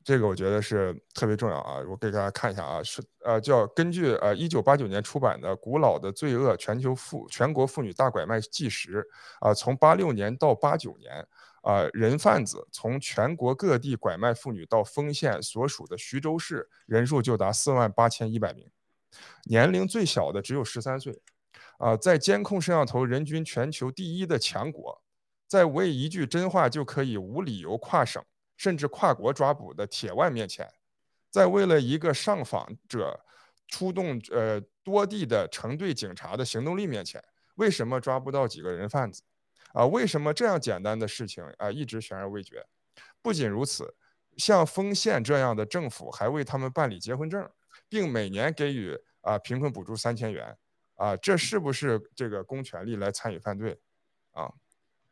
[0.10, 9.08] 这个我觉得是特别重要啊，我给大家看一下啊，是呃叫根据呃一九八九年出版的《古老的罪恶：全球妇全国妇女大拐卖纪实》
[9.48, 11.24] 啊，从八六年到八九年。
[11.62, 18.65] 啊，人贩子从全国各地拐卖妇女到丰县所属的徐州市，人数就达四万八千一百名。
[19.43, 21.22] 年龄最小的只有十三岁，
[21.78, 25.02] 啊，在监控摄像头人均全球第一的强国，
[25.48, 28.24] 在为一句真话就可以无理由跨省
[28.60, 30.69] 甚至跨国抓捕的铁腕面前，
[31.30, 33.17] 在为了一个上访者
[33.69, 37.24] 出动呃多地的成队警察的行动力面前，
[37.56, 39.24] 为什么抓不到几个人贩子？
[39.72, 42.62] 啊，为什么这样简单的事情啊一直悬而未决？
[43.22, 43.95] 不仅如此，
[44.36, 47.50] 像丰县这样的政府还为他们办理结婚证，
[47.88, 50.58] 并每年给予啊贫困补助三千元，
[50.95, 53.80] 啊，这是不是这个公权力来参与犯罪？
[54.32, 54.52] 啊，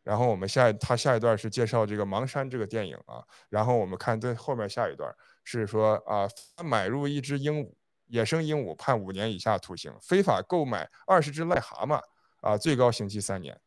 [0.07, 6.25] 然后我们下他下一段是介绍这个《盲山》这个电影啊，然后我们看这后面下一段是说啊，
[6.63, 7.73] 买入一只鹦鹉，
[8.05, 12.01] 野生鹦鹉判五年以下徒刑，非法购买二十只癞蛤蟆
[12.39, 13.59] 啊，最高刑期三年。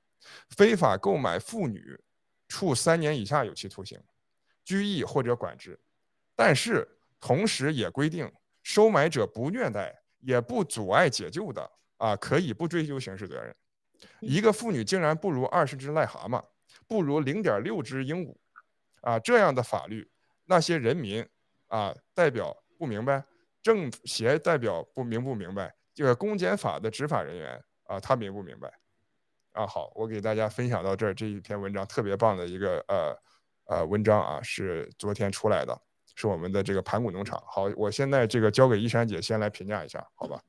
[0.48, 2.00] 非法购买妇女，
[2.48, 4.02] 处三年以下有期徒刑、
[4.64, 5.78] 拘役或者管制。
[6.34, 6.88] 但是
[7.20, 13.54] 同时也规定，收买者不虐待也不阻碍解救的啊，可以不追究刑事责任。
[14.20, 16.42] 一个妇女竟然不如二十只癞蛤蟆，
[16.86, 18.36] 不如零点六只鹦鹉
[19.00, 19.18] 啊！
[19.18, 20.10] 这样的法律，
[20.46, 21.26] 那些人民
[21.68, 23.24] 啊代表不明白，
[23.62, 28.72] 政协代表不明不明白，这个公检法的执法人员啊，他明不明白？
[29.52, 33.16] 啊，好，我给大家分享到这儿，这一篇文章特别棒的一个呃
[33.64, 35.76] 呃文章啊，是昨天出来的，
[36.14, 37.42] 是我们的这个盘古农场。
[37.46, 40.40] 好，我现在这个交给一山姐先来评价一下，好吧？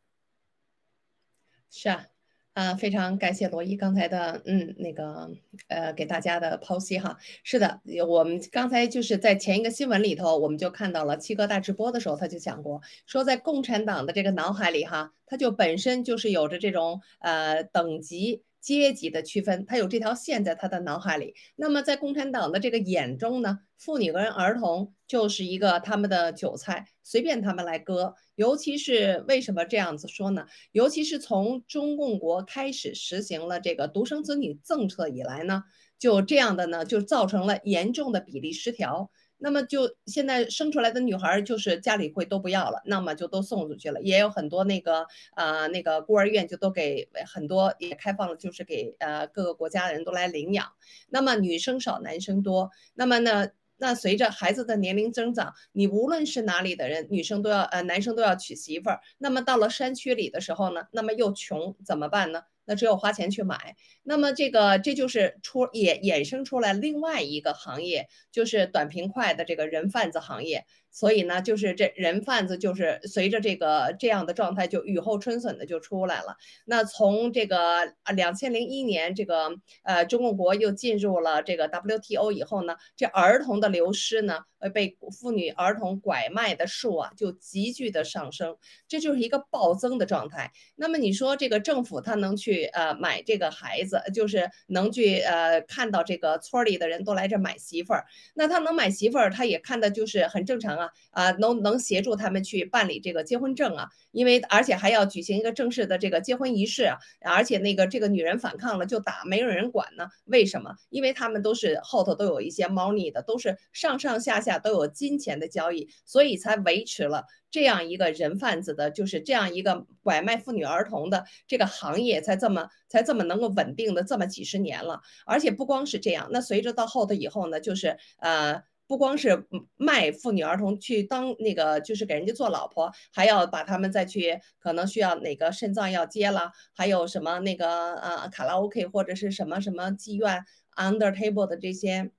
[1.71, 2.05] 是啊，
[2.53, 5.31] 啊，非常感谢罗伊刚才的嗯那个
[5.67, 7.17] 呃给大家的剖析哈。
[7.43, 18.43] 是的，我们刚才就是在前一个新闻里头，我们就看到了七哥大直播的时候，他就讲过，说在共产党的这个脑海里哈，他就本身就是有着这种呃等级。
[18.61, 21.33] 阶级的区分，他有这条线在他的脑海里。
[21.55, 28.13] 那么在共产党的这个眼中呢，妇女跟儿童就是一个他们的韭菜，随便他们来割。
[28.35, 30.45] 尤其是为什么这样子说呢？
[30.71, 35.63] 尤其是从中共国开始实行了这个独生子女政策以来呢，
[35.99, 39.11] 就这样的呢，就造成了严重的比例失调。
[39.43, 43.99] 那么就现在生出来的女孩，就是家里会都不要了，那么就都送出去了。
[44.01, 50.67] 也有很多那个啊，那个孤儿院就都给很多也开放了，就是给呃各个国家的人都来领养。
[51.09, 52.69] 那么女生少，男生多。
[52.93, 58.99] 那么呢，那随着孩子的年龄增长，你无论是哪里的人，女生都要呃男生都要娶媳妇儿。
[59.17, 62.43] 那么到了山区里的时候呢，那么又穷怎么办呢？
[62.71, 70.65] 那只有花钱去买，那么这个这就是出也衍生出来另外一个行业，就是短平快的这个人贩子行业。
[70.91, 76.35] 所以呢，就是这人贩子就是随着这个这样的状态，就雨后春笋的就出来了。
[76.65, 79.49] 那从这个啊两千零一年这个
[79.83, 88.57] 呃中共国又进入了这个 WTO 以后呢，这儿童的流失呢，呃被妇女儿童拐卖的数啊就急剧的上升，
[88.89, 90.51] 这就是一个暴增的状态。
[90.75, 100.80] 那么你说这个政府他能去呃买这个孩子，就是能去呃看到这个村里的人都来这买媳妇儿，那他能买媳妇儿，他也看的就是很正常。
[101.11, 110.07] 啊，能能协助他们去办理这个结婚证啊，因为而且还要举行一个正式的这个结婚仪式，而且那个这个女人反抗了就打，没有人管呢。
[110.25, 110.75] 为什么？
[110.89, 125.01] 因为他们都是后头都有一些猫腻的，都是上上下下都有金钱的交易，所以才维持了这样一个人贩子的，就是这样一个拐卖妇女儿童的这个行业才这么才这么能够稳定的这么几十年了。
[125.25, 128.63] 而且不光是这样，那随着到后头以后呢，就是呃。
[128.91, 129.45] 不光是
[129.77, 140.43] 卖妇女儿童去当那个，就是给人家做老婆，还要把他们再去可能需要哪个肾脏要接了，还有什么那个呃卡拉 OK 或者是什么什么妓院
[140.75, 142.11] under table 的这些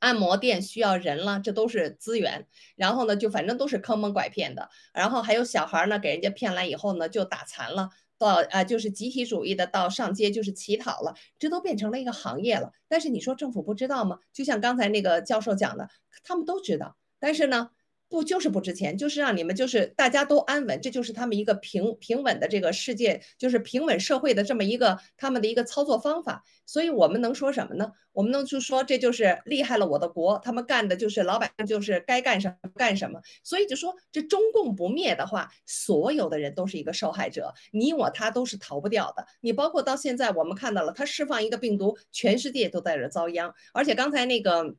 [0.00, 2.48] 按摩店需要人了，这都是资源。
[2.74, 4.68] 然后呢，就反正都是坑蒙拐骗的。
[4.92, 7.90] 然后还有小孩呢，给人家骗来以后呢，就打残了。
[8.18, 12.72] 到啊，就是集体主义的，到上街就是乞讨了，这都变成了一个行业了。
[12.88, 14.18] 但是你说政府不知道吗？
[14.32, 15.88] 就像刚才那个教授讲的，
[16.24, 17.70] 他们都知道，但是呢？
[18.08, 26.44] 不就是不值钱，就是让你们就是大家都安稳，这就是他们一个平平稳的这个世界，就是平稳社会的这么一个他们的一个操作方法。
[26.66, 27.92] 所以我们能说什么呢？
[28.12, 33.20] 我们能就说这就是厉害了我的国，他们干的就是老百姓就是该干什么干什么。
[33.42, 39.26] 所以就说这中共不灭的话，所有的人都是一个受害者，你我他都是逃不掉的。
[39.40, 43.52] 你包括到现在我们看到了，他释放一个病毒，全世界都在这遭殃。
[43.72, 44.74] 而且刚才那个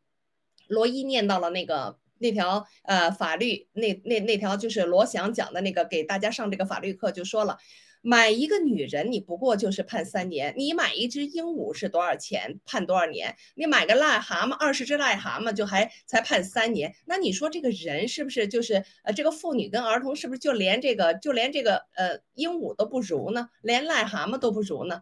[0.67, 1.97] 罗伊念到了那个。
[2.19, 7.57] 那条呃法律那那那条就是罗翔讲的那个给大家上这个法律课就说了，
[8.01, 12.59] 买一个女人，你不过就是判三年；你买一只鹦鹉是多少钱？
[12.65, 13.35] 判多少年？
[13.55, 16.93] 你买个癞蛤蟆，二十只癞蛤蟆就还才判三年。
[17.05, 23.49] 那你说这个人是不是就是呃，这个妇女跟儿童是不是就连这个就连这个呃鹦鹉都不如呢？
[23.61, 25.01] 连癞蛤蟆都不如呢？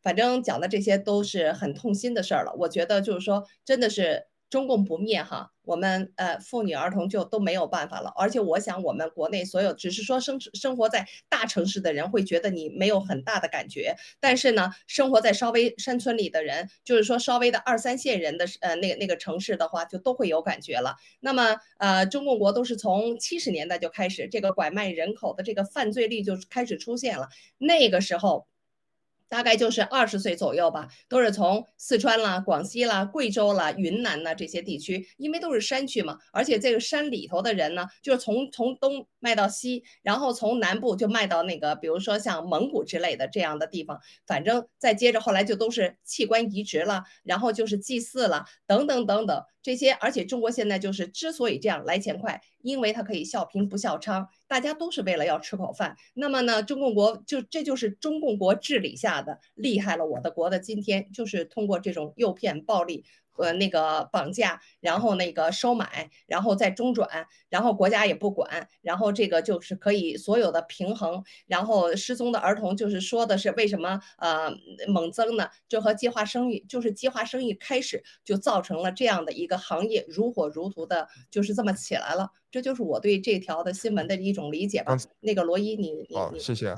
[0.00, 2.54] 反正讲的这些都是很痛心的事儿了。
[2.58, 4.28] 我觉得就是说，真的是。
[4.48, 8.12] 中共不灭哈，我们呃妇女儿童就都没有办法了。
[8.16, 20.96] 而且我想，我们国内所有只是说生生活在大城市的人会觉得你没有很大的感觉，但是呢，生活在稍微山村里的人，就是说稍微的二三线人的呃那个那个城市的话，就都会有感觉了。
[21.20, 27.28] 那么呃，中共国都是从七十年代就开始这个拐卖人口的这个犯罪率就开始出现了，
[27.58, 28.46] 那个时候。
[29.28, 49.42] 大概就是二十岁左右吧，都是从四川啦、广西啦、贵州啦、云南呐这些地区，因为都是山区嘛，而且这个山里头的人呢，就是从从东卖到西，然后从南部就卖到那个，比如说像蒙古之类的这样的地方，反正再接着后来就都是器官移植了，然后就是祭祀了，等等等等。
[49.66, 55.96] 这些，而且中国现在就是之所以这样来钱快，因为它可以笑贫不笑娼，大家都是为了要吃口饭。
[56.14, 63.04] 那么呢，中共国就这就是中共国治理下的厉害了，我的国的今天就是通过这种诱骗暴力。
[63.38, 74.50] 呃，那个绑架，然后那个收买，然后再中转，然后国家也不管，然后这个就是可以所有的平衡，然后失踪的儿童就是说的是为什么呃
[74.88, 75.48] 猛增呢？
[75.68, 82.30] 就和计划生育，就是计划生育开始就造成了这样的一个行业如火如荼的，就是这么起来了。
[82.50, 84.96] 这就是我对这条的新闻的一种理解吧。
[85.20, 86.74] 那个罗伊，你你好，谢谢。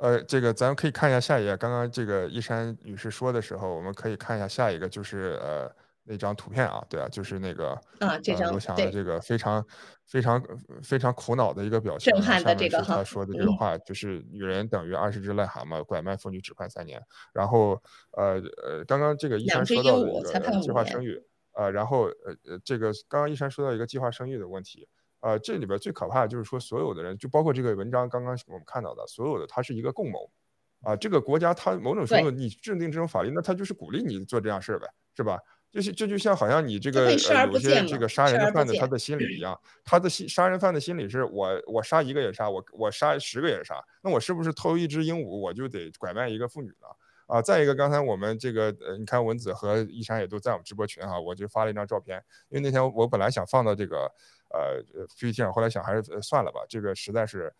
[0.00, 1.56] 呃，这个咱们可以看一下下一页。
[1.56, 5.68] 刚刚这个一山女士说的时候，我们可以看一下下一个，就是呃
[6.04, 9.64] 那张图片啊，对啊，就是那个啊这张我想的这个非常
[10.06, 10.42] 非常
[10.82, 12.12] 非常苦恼的一个表情。
[12.12, 17.02] 震撼的这个他说的这个话，就是女人等于二十只癞蛤蟆，拐卖妇女只判三年。
[17.32, 17.82] 然后
[18.12, 21.20] 呃呃，刚刚这个一山说到的这个计划生育，
[21.54, 24.88] 呃，然后呃呃这个刚刚一山说到一个计划生育的问题。
[25.20, 30.30] 呃，这里边最可怕的就是说，所有的人，就包括这个文章刚刚我们看到的，所有的它是一个共谋，
[30.82, 35.40] 啊，这个国家它某种程度你制定这种法律，那它就是鼓励你做这样事儿呗，是吧？
[35.70, 46.86] 就是这就像好像你这个呃有些这个杀人的犯的他的心理一样，他的心杀人犯的心理是我我杀一个也杀，我我杀十个也杀，那我是不是偷一只鹦鹉我就得拐卖一个妇女呢？
[47.26, 54.10] 啊，再一个，刚才我们这个呃，你看文子和一山也都在我们直播群哈，我就发了一张照片，因为那天我本来想放到这个。
[54.50, 54.82] 呃
[55.16, 57.52] ，PPT 上，后来想还是算了吧，这个实在是，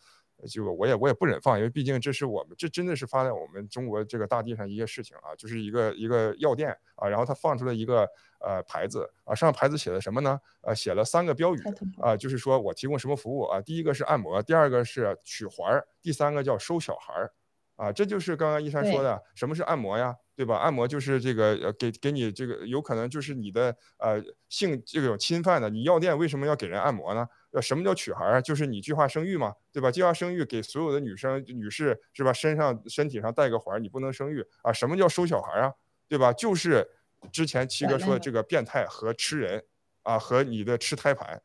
[0.48, 8.08] 就我也我也不忍放，因为毕竟这是我们这真的是发在我们中国这个大地上一个事情啊，就是一个一个药店啊，然后他放出了一个
[8.40, 10.40] 呃牌子啊，上牌子写的什么呢？
[10.62, 11.58] 呃，写了三个标语
[12.00, 17.32] 啊，就是说我提供什么服务啊，第一个是按摩，第二个是取环儿，第三个叫收小孩儿。
[17.78, 20.56] 啊，这就是刚刚一山说的，什么是按摩呀，对吧？
[20.56, 27.24] 按摩就是这个呃，给给你这个有可能就是你的呃性这种侵犯的，你药店为什么要给人按摩呢？
[27.52, 28.42] 呃，什么叫取孩儿？
[28.42, 29.92] 就是你计划生育嘛，对吧？
[29.92, 32.32] 计划生育给所有的女生女士是吧？
[32.32, 34.72] 身上身体上带个环，你不能生育啊？
[34.72, 35.72] 什么叫收小孩啊？
[36.08, 36.32] 对吧？
[36.32, 36.84] 就是
[37.30, 39.64] 之前七哥说的这个变态和吃人
[40.02, 41.40] 啊，和你的吃胎盘，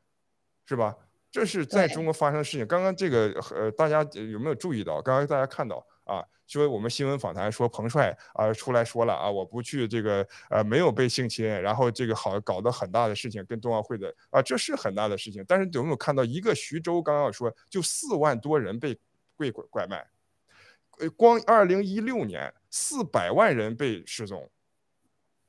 [0.66, 0.96] 是吧？
[1.32, 2.66] 这是在中国发生的事情。
[2.68, 5.00] 刚刚这个呃，大家有没有注意到？
[5.00, 5.86] 刚刚大家看到？
[6.06, 15.44] 啊，说我们新闻访谈说彭帅啊出来说了啊，我不去这个呃没有被性侵，然后这个好搞得很大的事情跟冬奥会的啊，这是很大的事情。
[15.48, 19.00] 但是有没有看到一个徐州刚刚说就四万多人被
[19.38, 20.06] 被拐拐卖，
[21.00, 24.50] 呃，光二零一六年四百万人被失踪。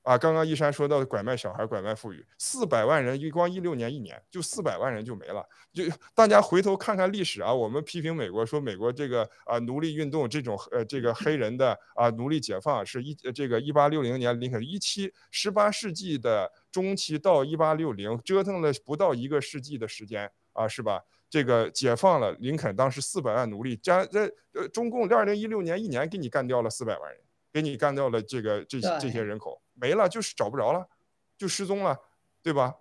[0.05, 5.43] 啊，刚刚一山说到的拐卖小孩、拐卖妇女，四百万人，一光一六年一年就四百万人就没了。
[5.73, 5.83] 就
[6.15, 21.03] 大家回头看看历史啊，我们批评美国说美国这个啊奴隶运动这种呃这个黑人的啊奴隶解放是一这个一八六零年林肯一七十八世纪的中期到一八六零折腾了不到一个世纪的时间啊是吧？
[21.31, 29.61] 这个解放了林肯当时四百万奴隶加这呃中共二零一六年一年给你干掉了四百万人，给你干掉了这个这这些人口。
[29.75, 30.89] 没了，就是找不着了，
[31.37, 31.99] 就失踪了，
[32.43, 32.75] 对吧？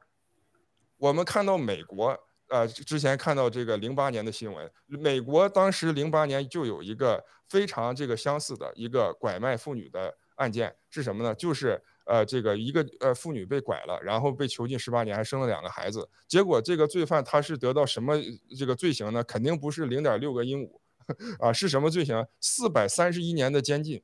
[0.98, 2.18] 我们看到美国，
[2.48, 11.36] 呃，之前看到这个零八年的新闻，美国当时零八年就有一个非常这个相似的一个拐卖妇女的案件，是什么呢？
[11.36, 18.16] 就是呃，这个一个呃妇女被拐了，然后被囚禁十八年，还生了两个孩子，结果这个罪犯他是得到什么
[18.58, 19.24] 这个罪行呢？
[19.24, 20.80] 肯定不是零点六个鹦鹉，
[21.44, 22.26] 啊，是什么罪行？
[22.40, 24.02] 四百三十一年的监禁。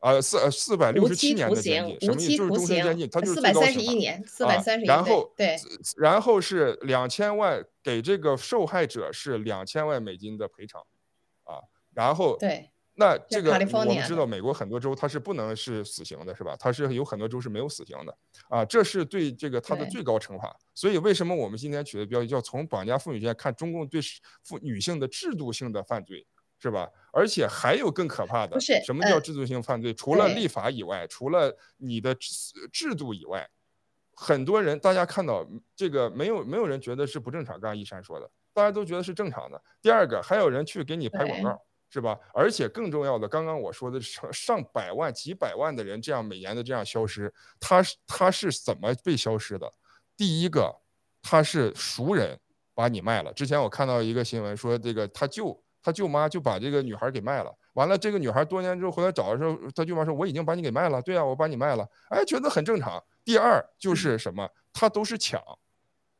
[0.00, 2.36] 啊，四四百六十七年的监禁，什么意思？
[2.36, 4.08] 就是终身监禁，他就是最高刑
[4.46, 4.62] 啊。
[4.84, 5.56] 然后对，
[5.96, 10.80] 然后是两千万给这个受害者是两千万美金的赔偿，
[11.44, 11.58] 啊，
[11.94, 16.56] 然后对，那这个我们知道，美国很多州它是不能是死刑的，是吧？
[16.58, 18.16] 它是有很多州是没有死刑的
[18.48, 20.56] 啊，这是对这个它的最高惩罚。
[20.74, 24.00] 所以为什么我们今天取的标题叫从绑架妇女线看中共对
[24.44, 26.24] 妇女性的制度性的犯罪，
[26.58, 26.88] 是吧？
[27.12, 29.94] 而且还有更可怕的，什么叫制度性犯罪？
[29.94, 32.14] 除了立法以外，除了你的
[32.72, 33.48] 制度以外，
[34.14, 37.54] 很多人大家看到这个没有没有人觉得是不正常。
[37.54, 39.62] 刚刚一山说的，大家都觉得是正常的。
[39.80, 41.62] 第二个，还有人去给你拍广告。
[41.90, 42.18] 是吧？
[42.34, 49.72] 而且更重要的，刚刚我说的上上百万、几百万的人这样每年的这样消失，他是他是怎么被消失的？
[50.14, 50.70] 第一个，
[51.22, 52.38] 他是熟人
[52.74, 53.32] 把你卖了。
[53.32, 57.54] 之前我看到一个新闻说，这个他舅他舅妈就把这个女孩给卖了。
[57.74, 61.88] 完了，这个女孩多年之后回来找的时候，他舅妈说：“我已经把你给卖了。”对啊，我把你卖了。
[62.10, 63.02] 哎，觉得很正常。
[63.24, 64.48] 第二就是什么？
[64.72, 65.40] 他都是抢，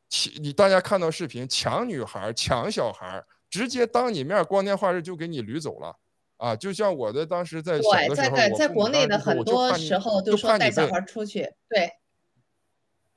[0.09, 3.23] 抢你大家看到视频，抢女孩，抢小孩。
[3.49, 5.95] 直接当你面光天化日就给你捋走了，
[6.37, 11.91] 啊，就像我的当时在小的时候，在在在国内的很多时候都说带小孩出去，对，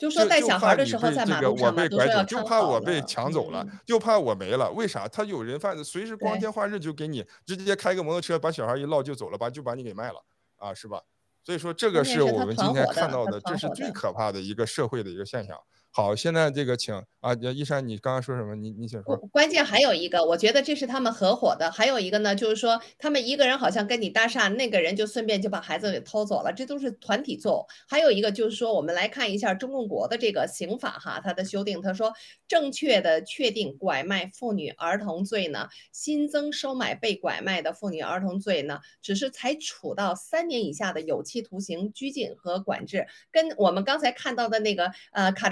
[0.03, 4.69] 就说带小孩的时候在马路上嘛，都就怕我被抢走了，就怕我没了。
[4.73, 5.07] 为啥？
[5.07, 10.21] 他有人贩子随时光天化日就给你直接开个摩托车把小孩一捞就走了，把就把你给卖了，
[10.57, 11.01] 啊，是吧？
[11.45, 15.57] 所以说这个是我们今天看到的，这是最可怕的一个社会的一个现象。
[15.95, 18.55] 好，现在这个请啊，一山，你刚刚说什么？
[18.57, 19.15] 你你请说。
[19.31, 21.71] 关键还有一个，我觉得这是他们合伙的。
[21.71, 27.67] 还有一个呢，就是说他们一个人好像跟你搭讪，那个人就顺便就把孩子给偷走了，这都是团体作。
[27.87, 32.11] 还有一个就是说，我们来看一下中共国的这个刑法哈，它的修订，他说
[32.49, 45.49] 正确的确定拐卖妇女儿童罪呢，新增收买被拐卖的妇女儿童罪呢，只是才处到三年以下的有期徒刑、拘禁和管制，跟我们刚才看到的那个呃，卡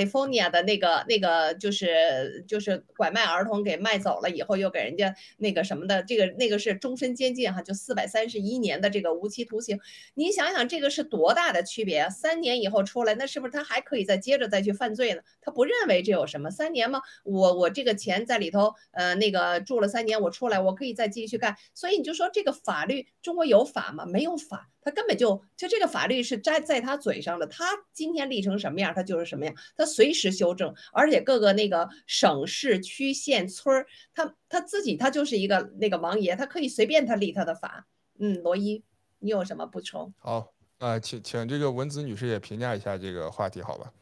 [0.50, 9.78] 的那个那个就是就是拐卖儿童给卖走了以后又给人家那个什么的，这个那个是终身监禁哈，就四百三十一年的这个无期徒刑。
[10.14, 12.10] 你想想这个是多大的区别啊？
[12.10, 15.22] 三年以后出来，那是不是他还可以再接着再去犯罪呢？
[15.40, 17.00] 他不认为这有什么三年吗？
[17.24, 21.56] 我我这个钱在里头，呃，那个住了三年，我出来我可以再继续干。
[21.74, 24.04] 所以你就说这个法律，中国有法吗？
[24.06, 24.68] 没有法。
[24.82, 37.86] 他根本就就这个法律是摘在他嘴上的，他今天立成什么样，他就是什么样，他随时修正，而且各个那个省市区县村儿，他他自己他就是一个那个王爷，他可以随便他立他的法。
[38.18, 38.82] 嗯，罗伊，
[39.18, 40.12] 你有什么补充？
[40.18, 43.92] 好，呃，请请这个文子女士也评价一下这个话题，好吧？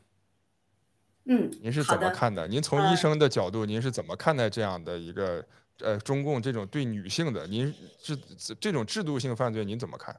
[1.26, 2.49] 嗯，您是怎么看的？
[2.49, 5.45] 您从医生的角度，您是怎么看待这样的一个
[5.81, 8.16] 呃中共这种对女性的，您是
[8.59, 10.18] 这种制度性犯罪，您怎么看？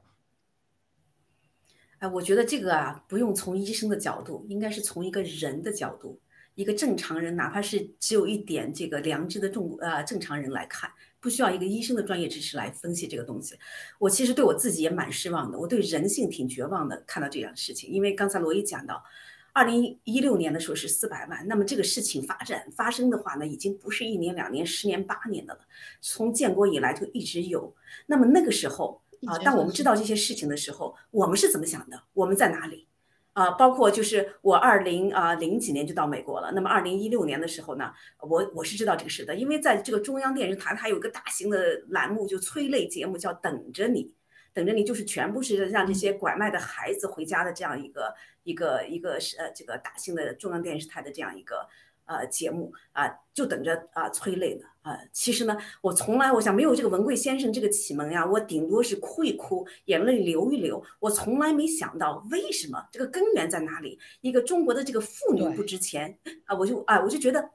[2.00, 6.18] 哎，我觉得这个啊，不用从医生的角度，应该是从一个人的角度，
[6.54, 10.90] 一个正常人，哪怕是只有一点这个良知的重呃正常人来看，
[11.20, 13.54] 不需要一个医生的专业知识来分析这个东西。
[13.98, 17.90] 我其实对我自己也蛮失望的，我对人性挺绝望的，看到这样的事情。
[17.90, 19.04] 因为刚才罗伊讲到，
[19.52, 25.60] 二零一六年的时候是四百万，那么这个事情发展发生的话呢，已经不是一年两年、十年八年的了，
[26.00, 27.74] 从建国以来就一直有。
[28.06, 29.02] 那么那个时候。
[29.26, 32.02] 啊，当我们知道这些事情的时候，我们是怎么想的？
[32.14, 32.86] 我们在哪里？
[33.32, 36.50] 啊，包括就是我二零啊零几年就到美国了。
[36.52, 44.04] 那么二零一六年的时候呢，我我是知道这个事的，因为在这个中央电视台，它有一个大型的栏目，就催泪节目，叫《等着你》，
[44.52, 51.68] 等着你就是全部是让这些拐卖的孩子回家的这样一个一个一个是呃这个大型的中央电视台的这样一个。
[52.10, 54.98] 呃，节目啊，就等着啊催泪呢啊！
[55.12, 60.82] 其实呢，我从来我想没有这个文贵先生这个启蒙呀，我顶多是哭一哭，眼泪流一流。
[60.98, 63.96] 我从来没想到为什么这个根源在哪里？
[64.22, 67.50] 一个中国的这个妇女不值钱啊，我就啊，我就觉得，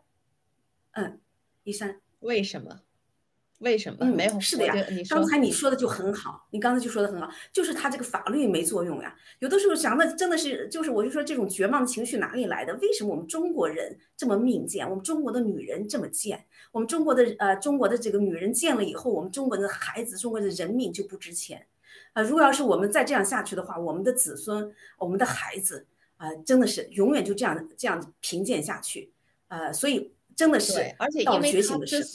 [0.92, 1.20] 嗯，
[1.66, 2.80] 一山为什么？
[3.60, 4.40] 为什么嗯没有？
[4.40, 4.76] 是的呀，
[5.10, 9.16] 刚才你说的就很好，你刚才就说的很好，就是他这个法律没作用呀。
[9.40, 12.74] 有的时候想的真的是，就是我就说这种绝望的情绪哪里来的？
[12.82, 14.90] 为什么我们中国人这么命贱？
[14.90, 16.46] 我们中国的女人这么贱？
[16.72, 21.66] 我们中国的呃中国的这个女人贱了以后，我们中国的孩子、中国的人命就不值钱
[22.12, 22.22] 啊！
[22.22, 25.86] 如果要是我们再这样下去的话，我们的子孙、我们的孩子
[26.18, 29.14] 啊，真的是永远就这样这样贫贱下去
[29.48, 32.10] 呃，所以真的是而且因为觉醒的时候，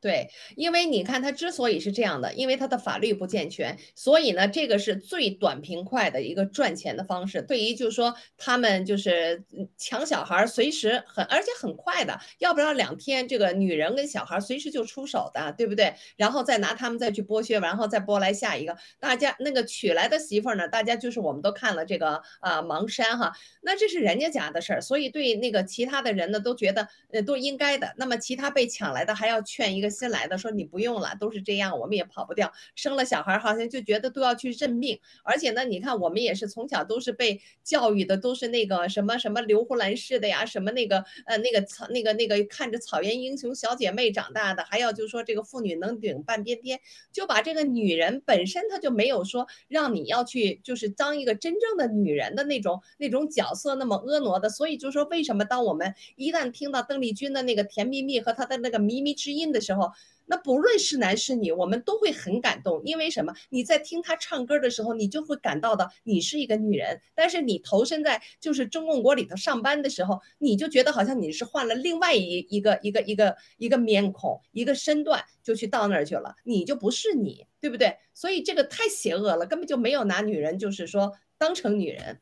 [0.00, 0.28] 对。
[0.56, 7.42] 因为你看他之所以是这样的，因为他的法律不健全，所以呢，这个是最短平快的一个赚钱的方式。
[7.42, 9.42] 对于就是说他们就是
[9.76, 15.94] 抢小孩，随时很而且很快的，要不然两天这个女人跟小孩随时就出手的，对不对？
[16.16, 18.76] 然后再拿他们再去剥削，然后再剥来下一个。
[18.98, 27.92] 大家那个娶来的媳妇儿呢，大家就是我们都看了这个啊盲山哈，那这是人家家的事儿，所以对那个其他的人呢都觉得呃都应该的。
[27.98, 29.89] 那么其他被抢来的还要劝一个。
[29.90, 32.52] 新来的，说你不用了，都是这样，我们也跑不掉。
[32.74, 46.80] 生了小孩好像就觉得都要去认命，而且呢，你看我们也是从小都是被教育的，都是那个什么什么刘胡兰式的呀，什么那个呃那个草那个那个看着草原英雄小姐妹长大的，还要就说这个妇女能顶半边天，
[47.12, 59.79] 就把这个女人本身她就没有说让你要去就是当一个真正的女人的那种那种角色那么婀娜的，所以就说为什么当我们一旦听到邓丽君的那个甜蜜蜜和她的那个靡靡之音的时候，
[60.26, 63.34] 那不论是男是女，我们都会很感动，因为什么？
[63.48, 77.96] 你在听他唱歌的时候，你就会感到的你是一个女人，但是你投身在就是中共国里头上班的时候，你就觉得好像你是换了另外一一个一个一个一个面孔一个身段就去到那儿去了，你就不是你，对不对？
[78.14, 82.20] 所以这个太邪恶了，根本就没有拿女人就是说当成女人。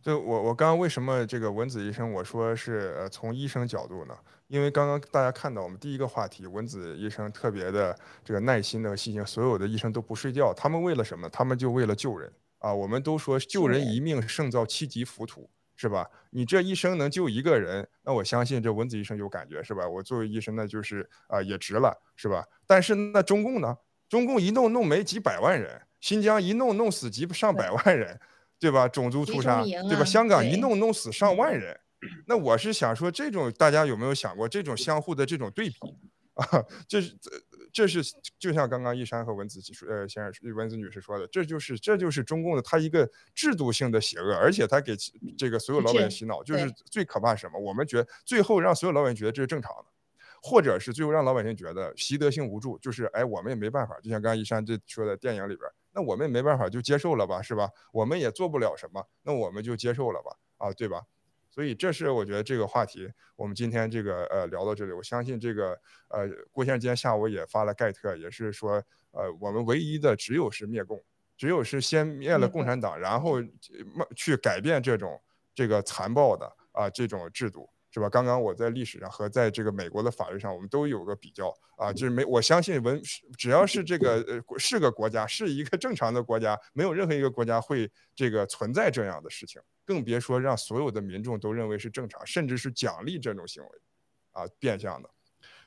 [0.00, 4.16] 就我我刚刚为什么这个文子医生我说是呃从医生角度呢？
[4.52, 11.26] 因为刚刚大家看到我们第一个话题，文子医生特别的这个耐心的细心，所有的医生都不睡觉，他们为了什么？
[11.30, 12.70] 他们就为了救人啊！
[12.70, 16.06] 我们都说救人一命胜造七级浮屠，是吧？
[16.28, 19.88] 你这一生能救一个人，那我相信这文子医生有感觉，是吧？
[19.88, 22.44] 我作为医生，那就是啊也值了，是吧？
[22.66, 23.74] 但是那中共呢？
[24.06, 28.20] 中共一弄弄没几百万人，新疆一弄弄死几上百万人。
[28.60, 28.86] 对吧？
[28.86, 30.04] 种族屠杀，对吧？
[30.04, 31.76] 香港一弄弄死上万人，
[32.26, 35.76] 那我是想说，这种大家有没有想过，这种相互的这种对比
[36.34, 36.64] 啊？
[36.88, 37.16] 这是
[37.72, 38.02] 这是
[38.38, 44.96] 就像刚刚一山和文子说，呃，先生文子女士说的，这就是这就是中共的他一个制度性的邪恶，而且他给
[45.38, 47.58] 这个所有老百姓洗脑，就是最可怕什么？
[47.60, 49.84] 我们觉得最后让所有老百姓觉得这是正常的，
[50.42, 55.70] 或者是最后让老百姓觉得习得性无助，就是哎，我们也没办法，就像刚刚一山这说的电影里边。
[55.94, 57.68] 那我们也没办法，就接受了吧，是吧？
[57.92, 61.02] 我们也做不了什么，那我们就接受了吧，啊，对吧？
[61.52, 65.78] 所以这是我觉得这个话题，我们今天这个呃聊到这里，我相信这个
[66.08, 70.98] 呃郭先生今天下午也发了盖特，也是说呃我们唯一的只有是灭共，
[71.36, 73.36] 只有是先灭了共产党，然后
[74.16, 75.20] 去改变这种
[75.54, 77.68] 这个残暴的啊这种制度。
[77.94, 78.08] 是吧？
[78.08, 82.98] 刚刚我在历史上和在这个美国的法律上，我们都有个比较啊，就是没我相信文，
[83.36, 93.68] 只要是这个呃是个国家，是一个正常的国家，没有任何一个国家会这个存在这样的事情，更别说让所有的民众都认为是正常，甚至是奖励这种行为，
[94.32, 95.08] 啊，变相的。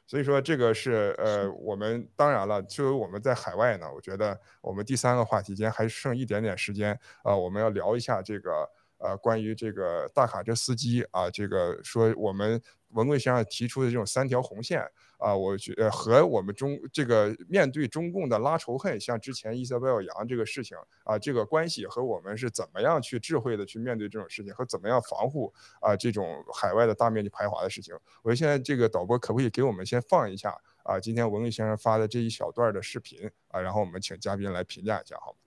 [0.08, 8.70] 所以说这个是呃，我们当然了，作为我们在海外呢，我觉得我们第三个话题今天还剩一点点时间啊，我们要聊一下这个。
[8.98, 14.82] 呃，关于这个大卡车司机啊，这个说我们文贵先生提出的这种三条红线
[15.18, 27.94] 啊，我觉呃和我们中这个面对中共的拉仇恨，像之前伊莎贝尔杨这个事情啊，这个关系和我们是怎么样去智慧的去面对这种事情，和怎么样防护啊这种海外的大面积排华的事情。
[28.24, 30.98] 我说现在这个导播可不可以给我们先放一下啊？
[30.98, 35.38] 今天文贵先生发的这一小段的视频啊，然后我们请嘉宾来评价一下，好吗？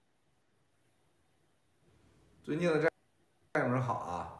[2.44, 2.90] 尊敬的
[3.58, 3.66] 战。
[3.66, 4.38] 友们好啊！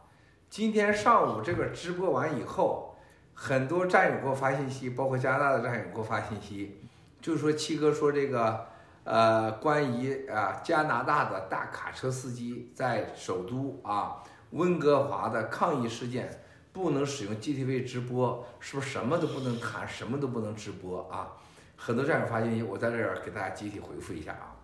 [0.48, 2.96] 今天上午这个直播完以后，
[3.34, 6.80] 很多战友给我发信息，包括加拿大的战友给我发信息，
[7.20, 8.66] 就说七哥说这个，
[9.02, 16.40] 呃，关于啊加拿大的大卡车司机在首都啊温哥华的抗议事件，
[16.72, 21.32] 不能使用 GTV 直播，是不是什么都不能谈，什么都不能直播啊？
[21.76, 24.54] 很多战友发信息，我在这儿给大家集体回复一下啊，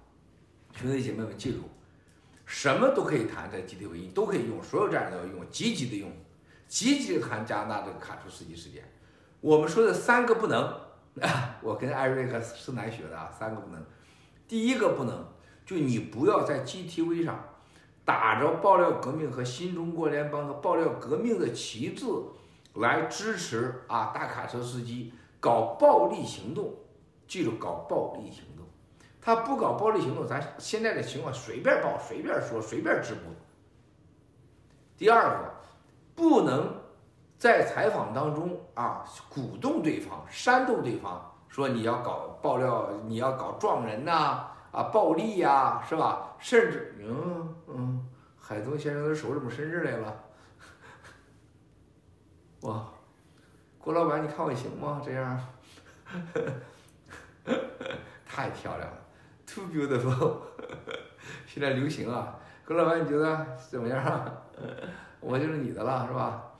[0.76, 1.58] 兄弟姐妹们记住。
[2.56, 6.08] 什么都可以谈，在集体会议都可以用，所有战友都要用，积极的用，
[6.68, 8.84] 积极的谈加拿大这个卡车司机事件。
[9.40, 10.62] 我们说的三个不能
[11.20, 13.84] 啊， 我跟艾瑞克斯南学的啊，三个不能。
[14.46, 15.26] 第一个不能，
[15.66, 17.44] 就你不要在 GTV 上
[18.04, 22.06] 打着爆料革命和新中国联邦和爆料革命的旗帜
[22.74, 26.72] 来支持啊大卡车司机搞暴力行动，
[27.26, 28.53] 记住搞暴力行动。
[29.24, 33.22] 他不搞暴力行动，咱现在的情况随便报、随便说、随便直播。
[34.98, 35.50] 第二个，
[36.14, 36.70] 不能
[37.38, 46.36] 在采访当中啊鼓动对方、煽动对方，说你要搞爆料、你要搞撞人呐、啊暴力呀，是吧？
[46.38, 48.06] 甚至，嗯嗯，
[48.38, 50.24] 海东先生的手怎么伸这来了？
[52.60, 52.86] 哇，
[53.78, 55.00] 郭老板，你看我行吗？
[55.02, 55.40] 这样，
[58.26, 59.03] 太漂亮了。
[59.46, 60.38] Too beautiful，
[61.46, 64.32] 现在流行啊，郭老板你觉得怎么样啊？
[65.20, 66.50] 我就是你的了，是吧？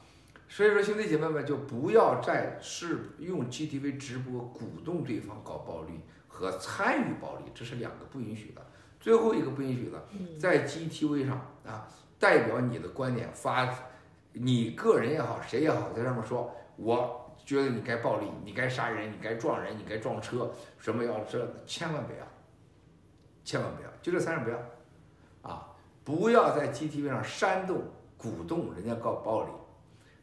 [0.48, 8.64] 所以说兄弟姐妹们就不要再是用 GTV 直播鼓动对方搞暴力和参与暴力，这是两个不允许的。
[9.00, 10.02] 最后一个不允许的，
[10.38, 13.68] 在 GTV 上啊，代表你的观点发，
[14.32, 22.26] 你个人也好，谁也好，在上面说我觉得你该暴力，你该杀人，你该撞人，你该撞车，什么要这，千万不要，
[23.44, 24.58] 千万不要，就这三样不要，
[25.42, 25.68] 啊，
[26.02, 27.82] 不要在 GTV 上煽动、
[28.16, 29.50] 鼓动人家搞暴力。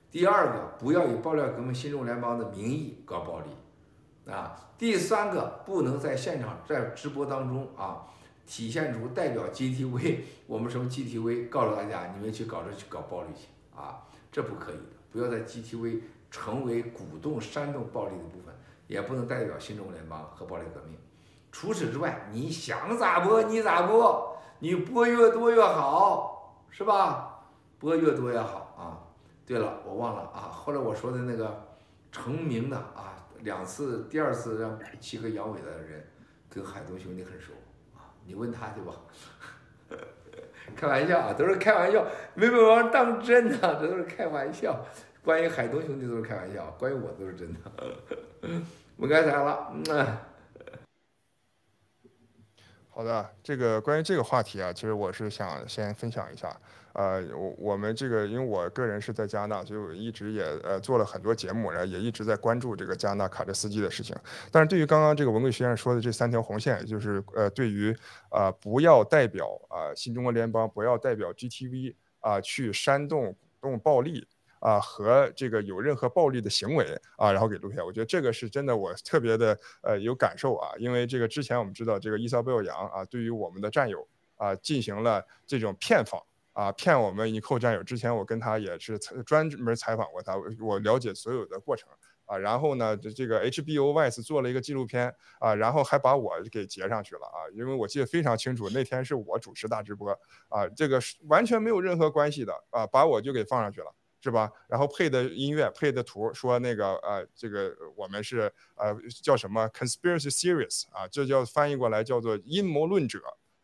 [0.09, 8.07] 第二个，不要以爆料革命新中联邦的名义搞暴力，啊，第三个，不能在现场在直播当中啊，
[8.45, 10.17] 体现出代表 GTV
[10.47, 14.01] 我们什么 GTV 告诉大家，你们去搞这去搞暴力去啊，
[14.32, 16.01] 这不可以的，不要在 GTV。
[16.34, 18.55] 成为鼓动、煽动暴力的部分，
[18.88, 20.97] 也不能代表新中国联邦和暴力革命。
[21.52, 27.28] 除此之外，你想咋播你咋播，你播越多越好，是吧？
[27.78, 29.02] 播越多越好啊！
[29.45, 31.68] 对了，我忘了啊，后来我说的那个
[32.12, 36.08] 成名的啊，两次，第二次让七哥阳痿的人，
[36.49, 37.52] 跟海东兄弟很熟
[37.95, 38.93] 啊，你问他去吧。
[40.76, 44.80] 开玩笑啊，都是开玩笑，没把我当真的，这都是开玩笑。
[45.24, 47.60] 关于海东兄弟都是开玩笑，关于我都是真的。
[48.97, 50.18] 不该谈了，嗯。
[52.94, 56.56] 好的，这个关于这个话题啊，其实我是想先分享一下。
[56.94, 64.14] 呃，我我们这个，因为我个人是在加拿大，所以我一直也呃做了很多节目，然后也一直在关注这个加拿大卡车司机的事情。
[64.52, 67.96] 但是对于刚刚这个文贵先生说的这三条红线，就是呃，对于
[68.30, 74.28] 啊不要代表啊新中国联邦，不要代表 GTV 啊去煽动动暴力。
[74.62, 76.86] 啊，和这个有任何暴力的行为
[77.18, 84.07] 啊，然后给录下来，我觉得这个是真的，我特别的呃有感受啊，因为这个之前我们知道这个伊莎贝尔杨啊，对于我们的战友
[84.38, 86.22] 啊进行了这种骗访
[86.53, 87.84] 啊，骗我们尼寇战友。
[87.84, 91.89] 之前我跟他也是专门采访过他，我了解所有的过程
[92.26, 92.38] 啊。
[92.38, 100.12] 然后呢，这这个 HBO Vice 做了一个纪录片啊，然后还把我给截上去了啊，因为我记得非常清楚，那天是我主持大直播
[100.49, 103.91] 啊，这个完全没有任何关系的啊，把我就给放上去了。
[104.24, 104.51] 是吧？
[104.67, 113.19] 然后配的音乐、配的图，说那个呃，这个我们是呃叫什么 conspiracy theories 啊，这叫翻译过来叫做阴谋论者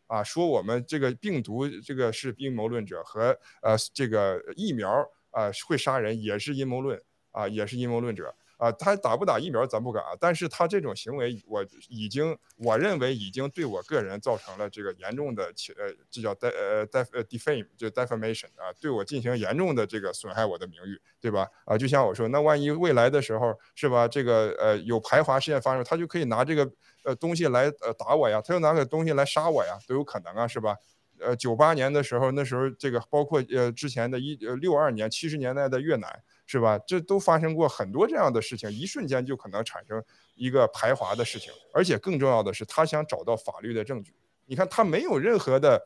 [0.07, 4.89] 啊，说我们这个病毒这个是阴谋论者和呃这个疫苗
[5.29, 6.99] 啊会杀人也是阴谋论
[7.31, 8.33] 啊，也是阴谋论者。
[8.57, 15.43] 啊，他打不打疫苗咱不敢啊，但是他这种行为，我已经我认为已经对我个人造成了这个严重的，
[15.77, 21.47] 呃，这叫 de 呃 def 呃 defame 就 defamation 啊，对我进行严重的这个损害我的名誉，对吧？
[21.65, 26.67] 啊，就像我说，那万一未来的时候是吧，这个呃有排华事件发生，他就可以拿这个
[27.03, 30.75] 呃东西来呃打我呀，他就拿个东西来杀我呀，都有可能啊，是吧？
[31.19, 36.23] 呃，九八年的时候，那时候这个包括呃之前的一呃六二年七十年代的越南。
[36.49, 36.79] 是吧？
[36.87, 40.01] 这都发生过很多这样的事情，一瞬间就可能产生
[40.33, 44.15] 一个排华的事情，而且更重要的是，他想找到法律的证据。
[44.45, 45.79] 你看，他没有任何的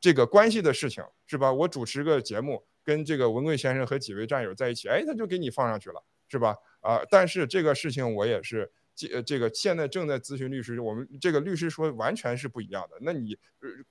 [0.00, 1.52] 这个关系的事情，是吧？
[1.52, 6.56] 我主持个节目，跟这个文贵先生和几位战友在一起，哎，他就给你放上去了，是吧？
[6.80, 12.98] 啊，但是这个事情我也是，这这个现在正在咨询律师，我们这个律师说完全是不一样的。
[13.02, 13.38] 那你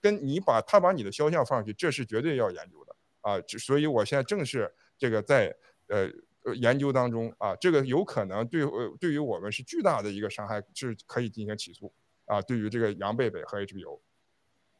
[0.01, 3.41] 跟你把他把你的肖像放上去，这是绝对要研究的啊。
[3.57, 5.55] 所以我现在正是这个在。
[5.89, 6.09] 呃
[6.43, 11.91] 呃，研究当中啊，这个有可能对呃对于我们是巨大的一个伤害，是可以进行起诉
[12.25, 12.41] 啊。
[12.41, 13.99] 对于这个杨贝贝和 HBO，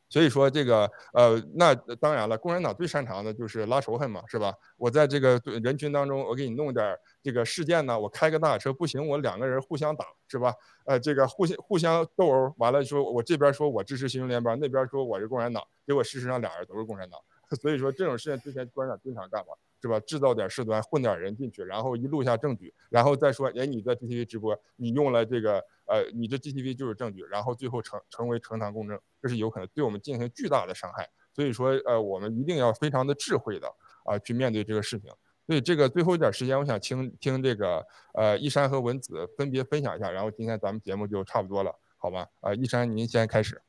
[0.09, 4.53] 所以说这个呃，那当然了，共产党最擅长的就是拉仇恨嘛，是吧？
[4.77, 10.53] 我在这个人群当中，我给你弄点这个事件呢，我开个大车不行，我两个人互相打，是吧？
[10.85, 17.19] 呃，这个互相互相斗殴，完了说我这边说我支持新中联邦，那边说我是共产党，结果事实上俩人都是共产党。
[17.61, 19.53] 所以说这种事情之前共产党经常干嘛？
[19.81, 19.99] 是吧？
[19.99, 31.07] 制造点事端，混点人进去，然后一录下证据，然后再说，哎，你在 GTV 直播，你用了这个，呃，你这 GTV 就是证据，然后最后成成为呈堂供证，这是有可能对我们进行巨大的伤害。
[31.33, 33.67] 所以说，呃，我们一定要非常的智慧的
[34.03, 35.11] 啊去面对这个事情。
[35.45, 42.25] 所以这个最后一点时间，我想听听这个，呃，一山和文子分别分享一下，然后今天咱们节目就差不多了，好吗？
[42.41, 43.61] 啊，一山您先开始。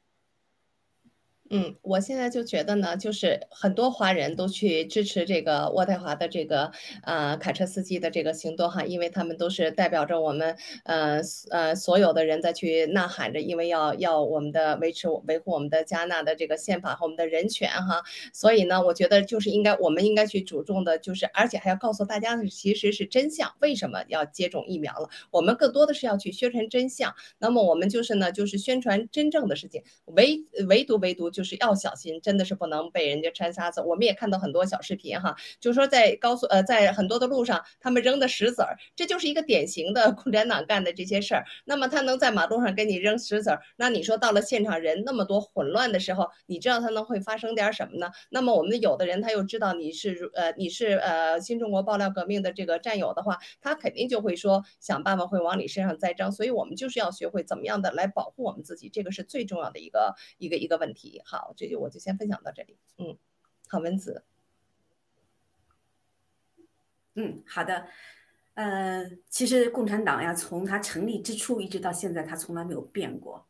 [1.51, 6.71] 嗯，我现在就觉得呢，就是很多华人都去支持这个渥太华的这个
[7.05, 18.03] 呃卡车司机的这个行动哈，因为他们都是代表着我们呃呃所有的人在去呐喊着，因为要要我们的维持维护我们的加纳的这个宪法和我们的人权哈，
[18.35, 25.09] 所以呢，我觉得就是应该我们应该去注重的就是，而且还要告诉大家的其实是真相，为什么要接种疫苗了？
[25.31, 27.15] 我们更多的是要去宣传真相。
[27.39, 31.31] 那么我们就是呢，就是宣传真正的事情，唯唯独唯独。
[31.39, 33.81] 就是要小心，真的是不能被人家掺沙子。
[33.81, 41.45] 我们也看到很多小视频哈，就是说在高速呃在很多的路上，他们扔的石子儿，这就是一个典型的共产党干的这些事儿。
[41.65, 48.11] 那么他能在马路上给你扔石子儿，那你说到了现场人那么多混乱的时候，你知道他能会发生点什么呢？
[48.31, 56.33] 那么我们有的人他又知道你是呃你是呃新中国爆料革命的这个战友的话，他肯定就会说想办法会往你身上栽赃。
[56.33, 61.23] 所以我们就是要学会怎么样的来保护我们自己，这个是最重要的一个一个一个问题。
[61.31, 62.79] 好，这就我就先分享到这里。
[62.97, 63.19] 嗯，
[63.69, 64.25] 好，文子。
[67.17, 67.87] 嗯，好的。
[68.55, 73.47] 呃，其实共产党呀，从它成立之初一直到现在，它从来没有变过，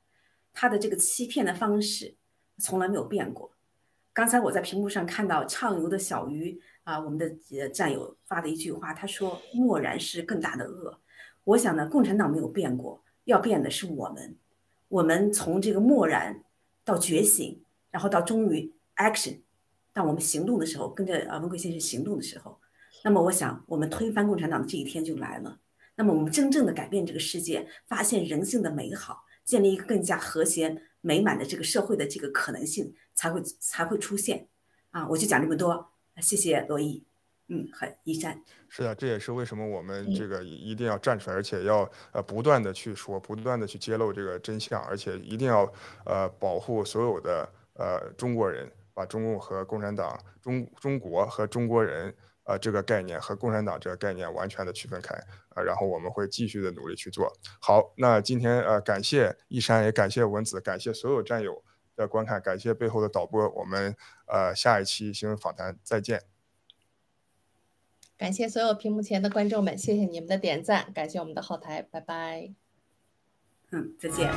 [0.53, 2.17] 它的这个欺骗的方式
[2.59, 3.53] 从来没有变过。
[4.13, 7.31] 刚才我在屏幕上看到畅游的小鱼啊，我们的
[7.69, 11.01] 战友发的一句话，他说：“漠然是更大的恶。”
[11.45, 14.37] 我想呢，共产党没有变过，要变的是我们。
[14.89, 16.43] 我们从这个漠然
[16.85, 19.41] 到觉醒，然后到终于 action，
[19.93, 22.61] 当我们行动的时候，跟着呃文贵先生行动的时候。
[23.05, 25.59] 那么我想，我们推翻共产党的这一天就来了。
[25.95, 34.49] 那么我们真正的改变这个世界，发现人性的美好，建立一个更加和谐美满的这个社会的这个可能性才会才会出现。
[34.91, 37.05] 啊，我就讲这么多，谢谢罗毅，
[37.49, 38.43] 嗯，很一山。
[38.69, 45.73] 是啊，这也是为什么我们这个一定要站出来，而且要呃不断的去说，不断的去揭露这个真相，而且一定要
[46.05, 47.49] 呃保护所有的
[47.79, 52.15] 呃中国人，把中共和共产党、中中国和中国人。
[52.45, 55.15] 呃，这个概念和共产党这个概念完全的区分开，
[55.55, 57.93] 呃，然后我们会继续的努力去做好。
[57.99, 61.63] 那今天呃，感谢一山，也感谢文子，感谢所有战友
[61.95, 63.95] 的观看，感谢背后的导播，我们
[64.29, 66.23] 呃下一期新闻访谈再见。
[68.17, 72.55] 感谢所有屏幕前的观众们，谢谢你们的点赞，感谢我们的后台，拜拜。
[73.73, 74.31] 嗯，再见。